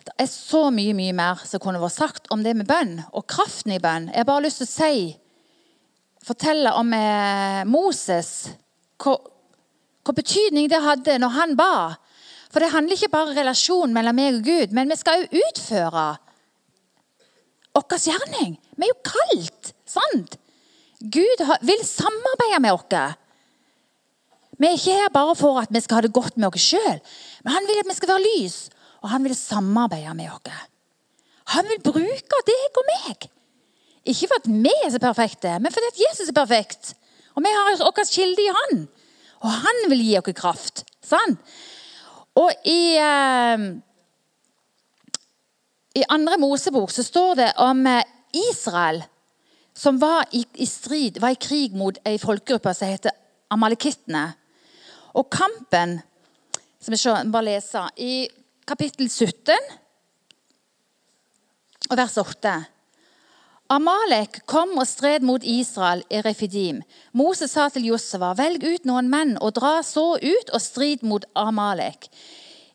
Det 0.00 0.14
er 0.18 0.26
så 0.26 0.64
mye 0.74 0.96
mye 0.96 1.14
mer 1.14 1.44
som 1.46 1.62
kunne 1.62 1.78
vært 1.78 1.94
sagt 1.94 2.30
om 2.34 2.42
det 2.42 2.56
med 2.56 2.66
bønn 2.66 2.96
og 3.12 3.28
kraften 3.30 3.76
i 3.76 3.82
bønn. 3.82 4.08
Jeg 4.10 4.24
har 4.24 4.28
bare 4.28 4.46
lyst 4.48 4.62
til 4.62 4.66
å 4.66 4.72
si, 4.72 4.96
fortelle 6.24 6.72
om 6.76 6.90
eh, 6.96 7.62
Moses, 7.68 8.50
Hva, 9.00 9.14
hva 10.04 10.16
betydning 10.16 10.68
det 10.72 10.80
hadde 10.82 11.20
når 11.20 11.36
han 11.36 11.54
ba. 11.56 11.74
For 12.50 12.62
det 12.62 12.72
handler 12.72 12.98
ikke 12.98 13.12
bare 13.12 13.30
om 13.30 13.36
relasjonen 13.36 13.94
mellom 13.94 14.18
meg 14.18 14.40
og 14.40 14.46
Gud, 14.46 14.74
men 14.74 14.90
vi 14.90 14.98
skal 14.98 15.22
jo 15.22 15.42
utføre 15.44 16.06
vår 17.76 17.98
gjerning. 18.02 18.56
Vi 18.76 18.86
er 18.86 18.90
jo 18.90 18.98
kalt, 19.06 19.72
sant? 19.86 20.36
Gud 21.00 21.44
vil 21.64 21.84
samarbeide 21.86 22.60
med 22.60 22.74
oss. 22.74 23.16
Vi 24.60 24.68
er 24.68 24.76
ikke 24.76 24.98
her 24.98 25.12
bare 25.14 25.36
for 25.38 25.62
at 25.62 25.70
vi 25.72 25.80
skal 25.80 26.00
ha 26.00 26.04
det 26.04 26.12
godt 26.12 26.36
med 26.36 26.50
oss 26.50 26.66
sjøl, 26.72 26.98
men 27.44 27.54
han 27.54 27.68
vil 27.68 27.80
at 27.80 27.88
vi 27.88 27.96
skal 27.96 28.12
være 28.12 28.26
lys. 28.26 28.58
Og 29.00 29.08
han 29.08 29.24
vil 29.24 29.32
samarbeide 29.36 30.12
med 30.18 30.28
oss. 30.34 30.66
Han 31.54 31.68
vil 31.70 31.80
bruke 31.86 32.42
deg 32.50 32.80
og 32.82 32.90
meg. 32.90 33.30
Ikke 34.10 34.28
for 34.28 34.42
at 34.42 34.48
vi 34.50 34.72
er 34.84 34.92
så 34.92 35.00
perfekte, 35.00 35.54
men 35.62 35.72
fordi 35.72 35.88
at 35.88 36.02
Jesus 36.02 36.28
er 36.28 36.36
perfekt. 36.36 36.92
Og 37.32 37.44
vi 37.46 37.52
har 37.54 37.78
vår 37.80 38.04
kilde 38.10 38.44
i 38.44 38.52
han. 38.58 38.84
Og 39.40 39.60
han 39.64 39.84
vil 39.88 40.04
gi 40.04 40.18
oss 40.20 40.36
kraft. 40.36 40.84
Sånn? 41.00 41.38
Og 42.40 42.52
i, 42.64 42.96
eh, 42.96 43.64
i 46.00 46.04
andre 46.08 46.38
Mosebok 46.40 46.92
så 46.94 47.04
står 47.04 47.34
det 47.40 47.50
om 47.60 47.86
eh, 47.86 48.04
Israel 48.50 49.02
som 49.76 49.98
var 50.00 50.28
i, 50.36 50.44
i, 50.54 50.66
strid, 50.66 51.20
var 51.20 51.34
i 51.34 51.40
krig 51.40 51.76
mot 51.76 51.98
ei 52.06 52.18
folkegruppe 52.20 52.72
som 52.76 52.90
heter 52.90 53.14
amalekittene. 53.50 54.26
Og 55.16 55.30
kampen 55.32 55.98
som 56.80 56.96
jeg 56.96 57.32
bare 57.32 57.48
leser, 57.48 57.88
I 57.96 58.28
kapittel 58.68 59.08
17 59.10 59.54
og 61.90 61.96
vers 61.98 62.16
8. 62.20 62.54
Amalek 63.70 64.40
kom 64.50 64.72
og 64.82 64.86
stred 64.90 65.22
mot 65.22 65.44
Israel 65.46 66.00
i 66.10 66.18
Refidim. 66.26 66.80
Moses 67.14 67.52
sa 67.54 67.68
til 67.70 67.84
Joseva, 67.86 68.32
velg 68.34 68.64
ut 68.66 68.88
noen 68.88 69.06
menn 69.12 69.36
og 69.38 69.52
dra 69.60 69.76
så 69.86 70.16
ut 70.18 70.50
og 70.50 70.62
strid 70.64 71.04
mot 71.06 71.22
Amalek. 71.38 72.08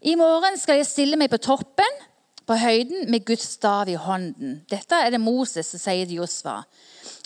I 0.08 0.16
morgen 0.16 0.56
skal 0.56 0.80
jeg 0.80 0.88
stille 0.88 1.20
meg 1.20 1.34
på 1.34 1.42
toppen, 1.44 2.00
på 2.48 2.56
høyden, 2.62 3.10
med 3.12 3.26
Guds 3.28 3.58
stav 3.58 3.92
i 3.92 3.98
hånden. 4.00 4.62
Dette 4.72 5.02
er 5.02 5.12
det 5.12 5.20
Moses 5.20 5.74
som 5.74 5.82
sier 5.84 6.08
til 6.08 6.22
Josva. 6.22 6.62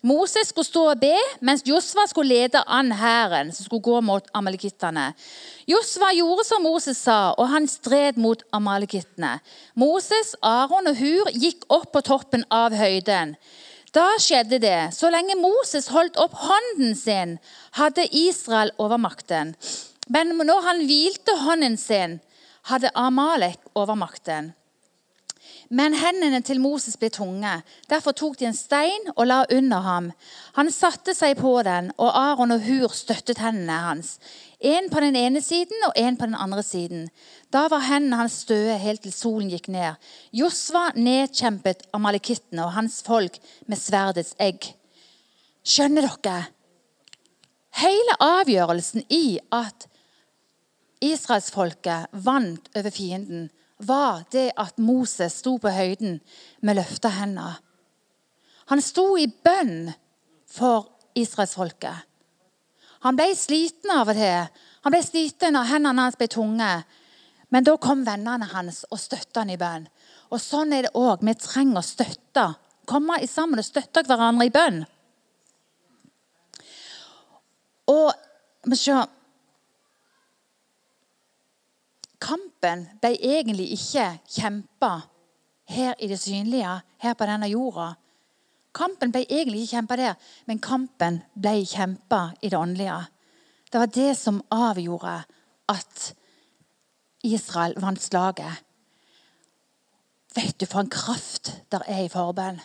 Moses 0.04 0.54
skulle 0.54 0.68
stå 0.68 0.84
og 0.94 1.00
be, 1.02 1.16
mens 1.44 1.66
Josva 1.68 2.06
skulle 2.08 2.36
lede 2.36 2.62
an 2.72 2.92
hæren 2.96 3.52
som 3.52 3.66
skulle 3.66 3.84
gå 3.84 4.00
mot 4.06 4.28
amalekittene. 4.34 5.10
Josva 5.68 6.14
gjorde 6.16 6.46
som 6.48 6.64
Moses 6.64 7.02
sa, 7.04 7.34
og 7.36 7.50
han 7.52 7.68
stred 7.68 8.18
mot 8.18 8.44
amalekittene. 8.56 9.38
Moses, 9.76 10.36
Aron 10.42 10.88
og 10.88 11.02
Hur 11.02 11.32
gikk 11.36 11.68
opp 11.68 11.92
på 11.92 12.04
toppen 12.08 12.46
av 12.48 12.76
høyden. 12.80 13.36
Da 13.92 14.06
skjedde 14.22 14.62
det. 14.62 14.94
Så 14.96 15.10
lenge 15.12 15.36
Moses 15.40 15.90
holdt 15.92 16.20
opp 16.22 16.38
hånden 16.38 16.96
sin, 16.96 17.38
hadde 17.76 18.06
Israel 18.16 18.72
overmakten. 18.78 19.56
Men 20.08 20.38
når 20.38 20.64
han 20.66 20.86
hvilte 20.88 21.36
hånden 21.44 21.76
sin, 21.78 22.20
hadde 22.70 22.94
Amalek 22.96 23.60
overmakten. 23.76 24.54
Men 25.70 25.94
hendene 25.94 26.40
til 26.42 26.58
Moses 26.62 26.98
ble 26.98 27.12
tunge. 27.14 27.52
Derfor 27.90 28.16
tok 28.18 28.40
de 28.40 28.48
en 28.50 28.58
stein 28.58 29.12
og 29.16 29.28
la 29.30 29.44
under 29.54 29.84
ham. 29.86 30.08
Han 30.56 30.72
satte 30.74 31.14
seg 31.14 31.38
på 31.38 31.52
den, 31.66 31.92
og 32.02 32.10
Aron 32.18 32.56
og 32.56 32.64
Hur 32.66 32.96
støttet 32.98 33.38
hendene 33.38 33.76
hans. 33.84 34.16
En 34.60 34.90
på 34.90 35.04
den 35.04 35.16
ene 35.16 35.44
siden 35.46 35.86
og 35.86 35.94
en 35.96 36.18
på 36.18 36.26
den 36.26 36.36
andre 36.36 36.64
siden. 36.66 37.06
Da 37.54 37.68
var 37.70 37.86
hendene 37.86 38.18
hans 38.24 38.40
støe 38.48 38.80
helt 38.82 39.06
til 39.06 39.14
solen 39.14 39.52
gikk 39.54 39.70
ned. 39.70 40.02
Josva 40.34 40.90
nedkjempet 40.98 41.86
amalekittene 41.94 42.66
og 42.66 42.74
hans 42.74 43.04
folk 43.06 43.38
med 43.70 43.78
sverdets 43.78 44.34
egg. 44.42 44.72
Skjønner 45.62 46.10
dere? 46.10 46.50
Hele 47.78 48.18
avgjørelsen 48.26 49.06
i 49.14 49.38
at 49.54 49.86
israelsfolket 51.06 52.10
vant 52.26 52.66
over 52.76 52.90
fienden, 52.90 53.52
var 53.80 54.26
det 54.32 54.52
at 54.60 54.78
Moses 54.78 55.40
sto 55.40 55.56
på 55.62 55.72
høyden 55.72 56.20
med 56.62 56.80
løfta 56.80 57.12
hender. 57.16 57.60
Han 58.70 58.82
sto 58.84 59.16
i 59.18 59.28
bønn 59.28 59.92
for 60.50 60.90
israelsfolket. 61.18 62.06
Han 63.08 63.16
ble 63.16 63.32
sliten 63.40 63.94
av 63.96 64.12
til. 64.12 64.50
Han 64.84 64.94
ble 64.94 65.02
sliten 65.04 65.56
når 65.56 65.72
hendene 65.72 66.06
hans 66.06 66.20
ble 66.20 66.28
tunge. 66.32 66.72
Men 67.50 67.66
da 67.66 67.78
kom 67.82 68.04
vennene 68.06 68.50
hans 68.52 68.84
og 68.92 69.00
støtta 69.02 69.42
han 69.42 69.54
i 69.54 69.60
bønn. 69.60 69.88
Og 70.30 70.42
sånn 70.44 70.76
er 70.76 70.86
det 70.86 70.96
òg. 71.00 71.24
Vi 71.26 71.34
trenger 71.40 71.80
å 71.80 71.86
støtte. 71.86 72.46
Komme 72.90 73.18
sammen 73.30 73.62
og 73.62 73.66
støtte 73.66 74.04
hverandre 74.06 74.50
i 74.50 74.54
bønn. 74.54 74.84
Og 77.90 78.12
vi 78.70 78.78
se 78.78 78.98
Kampen 82.20 82.86
ble 83.00 83.16
egentlig 83.16 83.70
ikke 83.78 84.06
kjempa 84.28 84.92
her 85.70 85.96
i 86.00 86.10
det 86.12 86.20
synlige, 86.20 86.80
her 87.00 87.16
på 87.16 87.28
denne 87.30 87.48
jorda. 87.48 87.94
Kampen 88.76 89.14
ble 89.14 89.24
egentlig 89.26 89.64
ikke 89.64 89.78
kjempa 89.78 89.98
der, 89.98 90.16
men 90.46 90.60
kampen 90.60 91.22
ble 91.34 91.62
kjempa 91.66 92.34
i 92.42 92.50
det 92.52 92.60
åndelige. 92.60 93.00
Det 93.72 93.80
var 93.80 93.94
det 93.94 94.12
som 94.18 94.42
avgjorde 94.52 95.22
at 95.70 96.10
Israel 97.24 97.76
vant 97.78 98.02
slaget. 98.02 98.66
Vet 100.36 100.60
du 100.60 100.66
for 100.66 100.84
en 100.84 100.92
kraft 100.92 101.54
der 101.72 101.86
er 101.88 102.06
i 102.06 102.12
forbønn? 102.12 102.60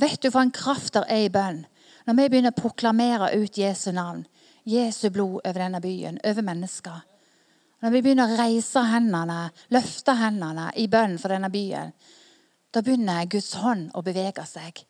Vet 0.00 0.22
du 0.22 0.30
for 0.30 0.40
en 0.40 0.54
kraft 0.54 0.94
der 0.94 1.06
er 1.08 1.26
i 1.26 1.32
bønn? 1.32 1.64
Når 2.06 2.18
vi 2.18 2.28
begynner 2.28 2.54
å 2.54 2.60
proklamere 2.60 3.30
ut 3.38 3.58
Jesu 3.58 3.90
navn, 3.94 4.24
Jesu 4.66 5.08
blod 5.10 5.40
over 5.44 5.58
denne 5.58 5.80
byen, 5.82 6.18
over 6.24 6.42
mennesker 6.42 7.02
når 7.82 7.90
vi 7.90 8.02
begynner 8.04 8.30
å 8.30 8.38
reise 8.38 8.82
hendene, 8.86 9.50
løfte 9.74 10.14
hendene 10.18 10.68
i 10.78 10.86
bønn 10.90 11.16
for 11.18 11.34
denne 11.34 11.50
byen, 11.52 11.90
da 12.72 12.80
begynner 12.80 13.26
Guds 13.30 13.52
hånd 13.60 13.90
å 13.98 14.02
bevege 14.06 14.44
seg. 14.48 14.84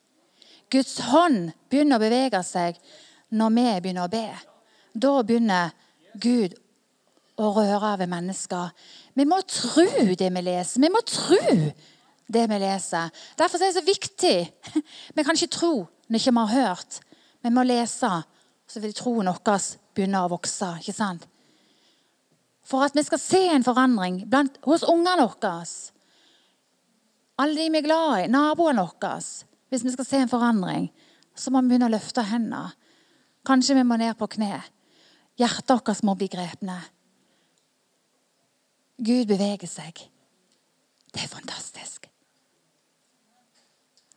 Guds 0.72 0.98
hånd 1.08 1.50
begynner 1.72 1.98
å 1.98 2.02
bevege 2.02 2.42
seg 2.46 2.76
når 3.32 3.54
vi 3.56 3.64
begynner 3.84 4.06
å 4.06 4.12
be. 4.12 4.26
Da 4.92 5.14
begynner 5.24 5.72
Gud 6.20 6.54
å 7.40 7.48
røre 7.56 7.96
ved 8.02 8.12
mennesker. 8.12 8.70
Vi 9.16 9.26
må 9.28 9.40
tro 9.48 9.88
det 10.18 10.28
vi 10.28 10.44
leser. 10.44 10.84
Vi 10.84 10.92
må 10.92 11.00
tro 11.08 11.40
det 12.32 12.44
vi 12.48 12.60
leser. 12.60 13.10
Derfor 13.40 13.60
er 13.60 13.72
det 13.72 13.80
så 13.80 13.84
viktig. 13.86 14.36
Vi 15.16 15.24
kan 15.24 15.36
ikke 15.36 15.56
tro 15.56 15.74
når 15.82 16.18
vi 16.18 16.20
ikke 16.20 16.38
har 16.38 16.52
hørt. 16.52 17.00
Vi 17.42 17.50
må 17.50 17.64
lese, 17.64 18.10
så 18.68 18.80
vil 18.80 18.94
troen 18.96 19.28
vår 19.32 19.66
begynne 19.96 20.22
å 20.22 20.30
vokse. 20.32 20.68
ikke 20.80 20.94
sant? 20.96 21.26
For 22.72 22.86
at 22.86 22.96
vi 22.96 23.04
skal 23.04 23.20
se 23.20 23.40
en 23.52 23.64
forandring 23.66 24.22
blant, 24.30 24.56
hos 24.64 24.84
ungene 24.88 25.26
våre. 25.26 25.64
Alle 27.42 27.58
de 27.58 27.72
vi 27.72 27.80
er 27.80 27.86
glad 27.86 28.22
i, 28.22 28.30
naboene 28.32 28.86
våre. 28.86 29.18
Hvis 29.72 29.84
vi 29.84 29.92
skal 29.94 30.08
se 30.08 30.22
en 30.22 30.32
forandring, 30.32 30.88
så 31.36 31.52
må 31.52 31.62
vi 31.62 31.72
begynne 31.72 31.88
å 31.88 31.94
løfte 31.94 32.24
hendene. 32.28 32.72
Kanskje 33.48 33.76
vi 33.78 33.84
må 33.88 33.96
ned 34.00 34.16
på 34.18 34.28
kne. 34.36 34.60
Hjertet 35.40 35.72
vårt 35.88 36.02
må 36.06 36.14
bli 36.16 36.28
grepne. 36.32 36.78
Gud 39.02 39.26
beveger 39.28 39.68
seg. 39.68 40.04
Det 41.12 41.24
er 41.24 41.32
fantastisk. 41.32 42.06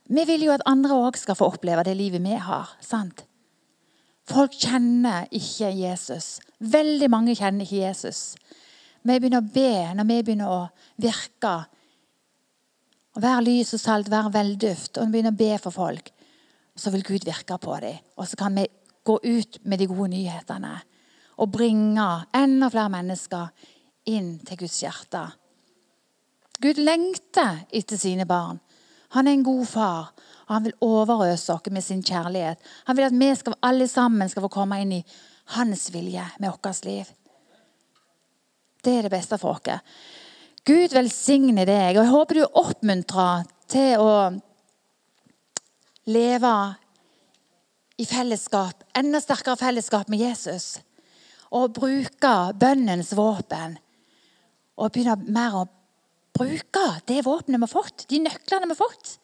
Vi 0.05 0.25
vil 0.29 0.45
jo 0.45 0.53
at 0.53 0.63
andre 0.69 0.99
òg 1.07 1.17
skal 1.17 1.37
få 1.39 1.47
oppleve 1.55 1.83
det 1.87 1.95
livet 1.97 2.21
vi 2.21 2.35
har. 2.37 2.75
sant? 2.79 3.25
Folk 4.25 4.55
kjenner 4.57 5.27
ikke 5.35 5.69
Jesus. 5.77 6.39
Veldig 6.59 7.09
mange 7.13 7.35
kjenner 7.37 7.65
ikke 7.65 7.83
Jesus. 7.83 8.21
Vi 9.05 9.19
begynner 9.19 9.43
å 9.43 9.53
be 9.53 9.93
når 9.93 10.07
vi 10.09 10.21
begynner 10.25 10.49
å 10.49 10.61
virke. 11.01 11.53
Å 13.15 13.21
være 13.21 13.45
lys 13.45 13.75
og 13.77 13.83
salt, 13.83 14.09
være 14.11 14.33
velduft, 14.33 14.97
og 14.97 15.05
vi 15.05 15.17
begynner 15.17 15.35
å 15.35 15.39
be 15.39 15.51
for 15.61 15.75
folk, 15.75 16.09
så 16.75 16.91
vil 16.91 17.05
Gud 17.05 17.27
virke 17.27 17.59
på 17.61 17.77
dem. 17.83 18.01
Og 18.17 18.27
så 18.27 18.39
kan 18.39 18.57
vi 18.57 18.65
gå 19.05 19.19
ut 19.21 19.59
med 19.63 19.79
de 19.79 19.87
gode 19.87 20.09
nyhetene 20.15 20.73
og 21.35 21.51
bringe 21.51 22.05
enda 22.35 22.69
flere 22.71 22.91
mennesker 22.91 23.71
inn 24.09 24.37
til 24.47 24.63
Guds 24.63 24.79
hjerte. 24.81 25.21
Gud 26.63 26.79
lengter 26.79 27.65
etter 27.75 27.99
sine 27.99 28.25
barn. 28.27 28.59
Han 29.09 29.27
er 29.27 29.37
en 29.37 29.43
god 29.43 29.65
far. 29.69 30.13
Og 30.45 30.53
han 30.53 30.65
vil 30.67 30.77
overøse 30.85 31.53
oss 31.53 31.71
med 31.71 31.83
sin 31.83 32.03
kjærlighet. 32.03 32.57
Han 32.85 32.97
vil 32.97 33.07
at 33.07 33.19
vi 33.19 33.29
skal, 33.35 33.57
alle 33.61 33.87
sammen 33.87 34.29
skal 34.29 34.45
få 34.45 34.51
komme 34.53 34.81
inn 34.81 34.93
i 34.99 35.05
hans 35.57 35.89
vilje 35.93 36.25
med 36.39 36.51
vårt 36.51 36.85
liv. 36.85 37.05
Det 38.85 38.93
er 38.97 39.07
det 39.07 39.13
beste 39.13 39.37
for 39.41 39.57
oss. 39.57 39.81
Gud 40.65 40.93
velsigne 40.93 41.65
deg. 41.65 41.97
og 41.97 42.03
Jeg 42.03 42.13
håper 42.13 42.35
du 42.35 42.41
er 42.41 42.59
oppmuntra 42.61 43.29
til 43.69 44.01
å 44.01 44.15
leve 46.09 46.55
i 47.97 48.05
fellesskap, 48.05 48.83
enda 48.97 49.21
sterkere 49.23 49.57
fellesskap 49.59 50.09
med 50.11 50.19
Jesus. 50.19 50.79
Og 51.55 51.73
bruke 51.77 52.33
bønnens 52.59 53.13
våpen. 53.15 53.77
Og 54.75 54.91
begynne 54.91 55.31
mer 55.31 55.61
å 55.61 55.67
bruke 56.35 56.85
det 57.09 57.23
våpenet 57.25 57.59
vi 57.59 57.67
har 57.67 57.71
fått, 57.71 58.07
de 58.11 58.21
nøklene 58.25 58.69
vi 58.69 58.75
har 58.75 58.81
fått. 58.81 59.17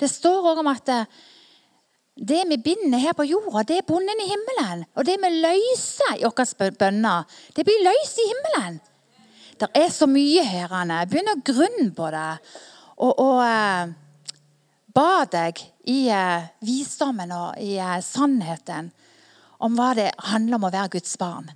Det 0.00 0.08
står 0.08 0.52
òg 0.52 0.62
om 0.62 0.70
at 0.70 0.92
eh, 0.92 1.20
det 2.20 2.42
vi 2.50 2.58
binder 2.60 3.00
her 3.00 3.16
på 3.16 3.24
jorda, 3.24 3.64
det 3.64 3.80
er 3.80 3.88
bonden 3.88 4.20
i 4.20 4.28
himmelen. 4.28 4.84
Og 4.96 5.06
det 5.08 5.16
vi 5.22 5.30
løser 5.40 6.18
i 6.20 6.28
våre 6.28 6.70
bønner, 6.76 7.40
det 7.56 7.64
blir 7.64 7.84
løst 7.86 8.20
i 8.20 8.28
himmelen. 8.28 8.80
Det 9.60 9.68
er 9.76 9.90
så 9.92 10.08
mye 10.08 10.44
her. 10.44 10.72
Anne. 10.72 11.02
Begynn 11.08 11.32
å 11.32 11.40
grunne 11.44 11.90
på 11.96 12.08
det. 12.12 12.28
Og, 13.00 13.12
og 13.12 13.40
eh, 13.44 13.92
ba 14.96 15.24
deg 15.32 15.60
i 15.88 15.98
eh, 16.12 16.48
visdommen 16.64 17.32
og 17.36 17.60
i 17.60 17.74
eh, 17.80 17.98
sannheten 18.04 18.90
om 19.60 19.76
hva 19.76 19.92
det 19.96 20.10
handler 20.32 20.56
om 20.56 20.68
å 20.68 20.72
være 20.72 20.94
Guds 20.96 21.16
barn. 21.20 21.50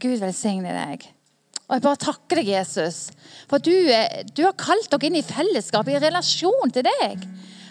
Gud 0.00 0.20
velsigne 0.22 0.72
deg. 0.72 1.04
Og 1.70 1.76
jeg 1.76 1.84
bare 1.84 2.02
takker 2.02 2.40
deg, 2.40 2.48
Jesus, 2.50 2.96
for 3.46 3.62
du, 3.62 3.70
du 4.34 4.42
har 4.42 4.56
kalt 4.58 4.90
dere 4.90 5.06
inn 5.06 5.20
i 5.20 5.22
fellesskap, 5.22 5.86
i 5.86 6.00
relasjon 6.02 6.72
til 6.74 6.82
deg. 6.82 7.22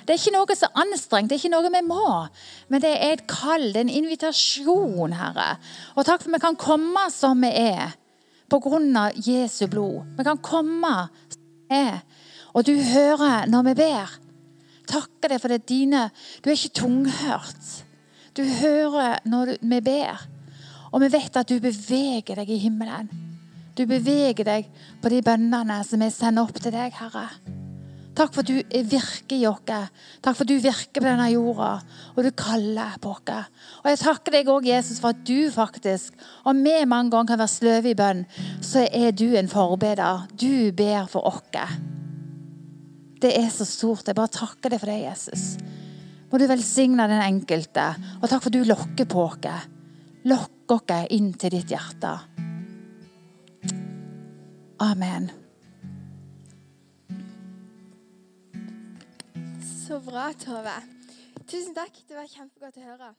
Det 0.08 0.16
er 0.16 0.22
ikke 0.24 0.32
noe 0.34 0.56
er 0.56 0.80
anstrengt, 0.82 1.28
det 1.30 1.36
er 1.36 1.42
ikke 1.44 1.52
noe 1.52 1.70
vi 1.74 1.82
må. 1.84 2.06
Men 2.72 2.82
det 2.82 2.94
er 2.96 3.18
et 3.18 3.26
kall, 3.28 3.68
det 3.74 3.82
er 3.82 3.84
en 3.90 3.98
invitasjon, 4.00 5.18
Herre. 5.20 5.50
Og 6.00 6.08
takk 6.08 6.24
for 6.24 6.32
at 6.32 6.38
vi 6.38 6.42
kan 6.48 6.58
komme 6.64 7.04
som 7.12 7.44
vi 7.44 7.52
er 7.52 7.92
på 8.50 8.62
grunn 8.64 8.96
av 8.98 9.20
Jesu 9.20 9.68
blod. 9.70 10.16
Vi 10.16 10.26
kan 10.26 10.40
komme 10.42 10.96
som 11.30 11.44
vi 11.70 11.84
er. 11.84 12.02
Og 12.56 12.66
du 12.66 12.74
hører 12.80 13.46
når 13.52 13.68
vi 13.68 13.78
ber. 13.84 14.18
Takker 14.90 15.36
deg 15.36 15.44
for 15.44 15.54
det 15.54 15.68
dine 15.70 16.08
Du 16.42 16.50
er 16.50 16.58
ikke 16.58 16.80
tunghørt. 16.82 17.72
Du 18.34 18.42
hører 18.64 19.20
når 19.30 19.60
vi 19.62 19.84
ber. 19.86 20.26
Og 20.90 21.04
vi 21.04 21.12
vet 21.14 21.38
at 21.38 21.52
du 21.52 21.60
beveger 21.62 22.40
deg 22.40 22.50
i 22.50 22.64
himmelen. 22.64 23.29
Du 23.80 23.86
beveger 23.88 24.44
deg 24.44 24.66
på 25.00 25.08
de 25.08 25.22
bønnene 25.24 25.78
som 25.88 26.02
vi 26.04 26.10
sender 26.12 26.44
opp 26.44 26.58
til 26.60 26.74
deg, 26.76 26.92
Herre. 27.00 27.30
Takk 28.20 28.34
for 28.36 28.44
at 28.44 28.50
du 28.50 28.58
virker 28.92 29.38
i 29.38 29.46
oss. 29.48 29.62
Takk 30.20 30.36
for 30.36 30.44
at 30.44 30.50
du 30.50 30.58
virker 30.60 31.00
på 31.00 31.06
denne 31.06 31.30
jorda, 31.32 31.70
og 32.12 32.26
du 32.26 32.28
kaller 32.36 32.98
på 33.00 33.14
oss. 33.14 33.48
Og 33.80 33.88
jeg 33.88 34.02
takker 34.02 34.36
deg 34.36 34.52
òg, 34.52 34.68
Jesus, 34.68 35.00
for 35.00 35.16
at 35.16 35.22
du 35.24 35.48
faktisk, 35.54 36.18
om 36.44 36.60
vi 36.66 36.74
mange 36.84 37.14
ganger 37.14 37.32
kan 37.32 37.40
være 37.40 37.54
sløve 37.54 37.94
i 37.94 37.96
bønn, 37.96 38.26
så 38.60 38.84
er 38.84 39.16
du 39.16 39.30
en 39.40 39.48
forbeder. 39.48 40.28
Du 40.36 40.76
ber 40.76 41.08
for 41.08 41.32
oss. 41.32 41.80
Det 43.24 43.32
er 43.32 43.48
så 43.56 43.64
stort. 43.68 44.12
Jeg 44.12 44.20
bare 44.20 44.36
takker 44.36 44.76
deg 44.76 44.84
for 44.84 44.92
det, 44.92 45.00
Jesus. 45.06 45.48
Må 46.28 46.36
du 46.36 46.50
velsigne 46.52 47.08
den 47.08 47.24
enkelte. 47.24 47.88
Og 48.20 48.28
takk 48.28 48.44
for 48.44 48.52
at 48.52 48.60
du 48.60 48.68
lokker 48.68 49.08
på 49.08 49.24
oss. 49.30 49.72
Lokk 50.28 50.76
oss 50.76 51.16
inn 51.16 51.32
til 51.40 51.56
ditt 51.56 51.72
hjerte. 51.72 52.18
Amen. 54.80 55.32
Så 59.88 60.00
bra, 60.00 60.30
Tove. 60.40 60.76
Tusen 61.48 61.76
takk. 61.76 61.98
Det 62.08 62.16
var 62.16 62.30
kjempegodt 62.32 62.80
å 62.80 62.86
høre. 62.86 63.10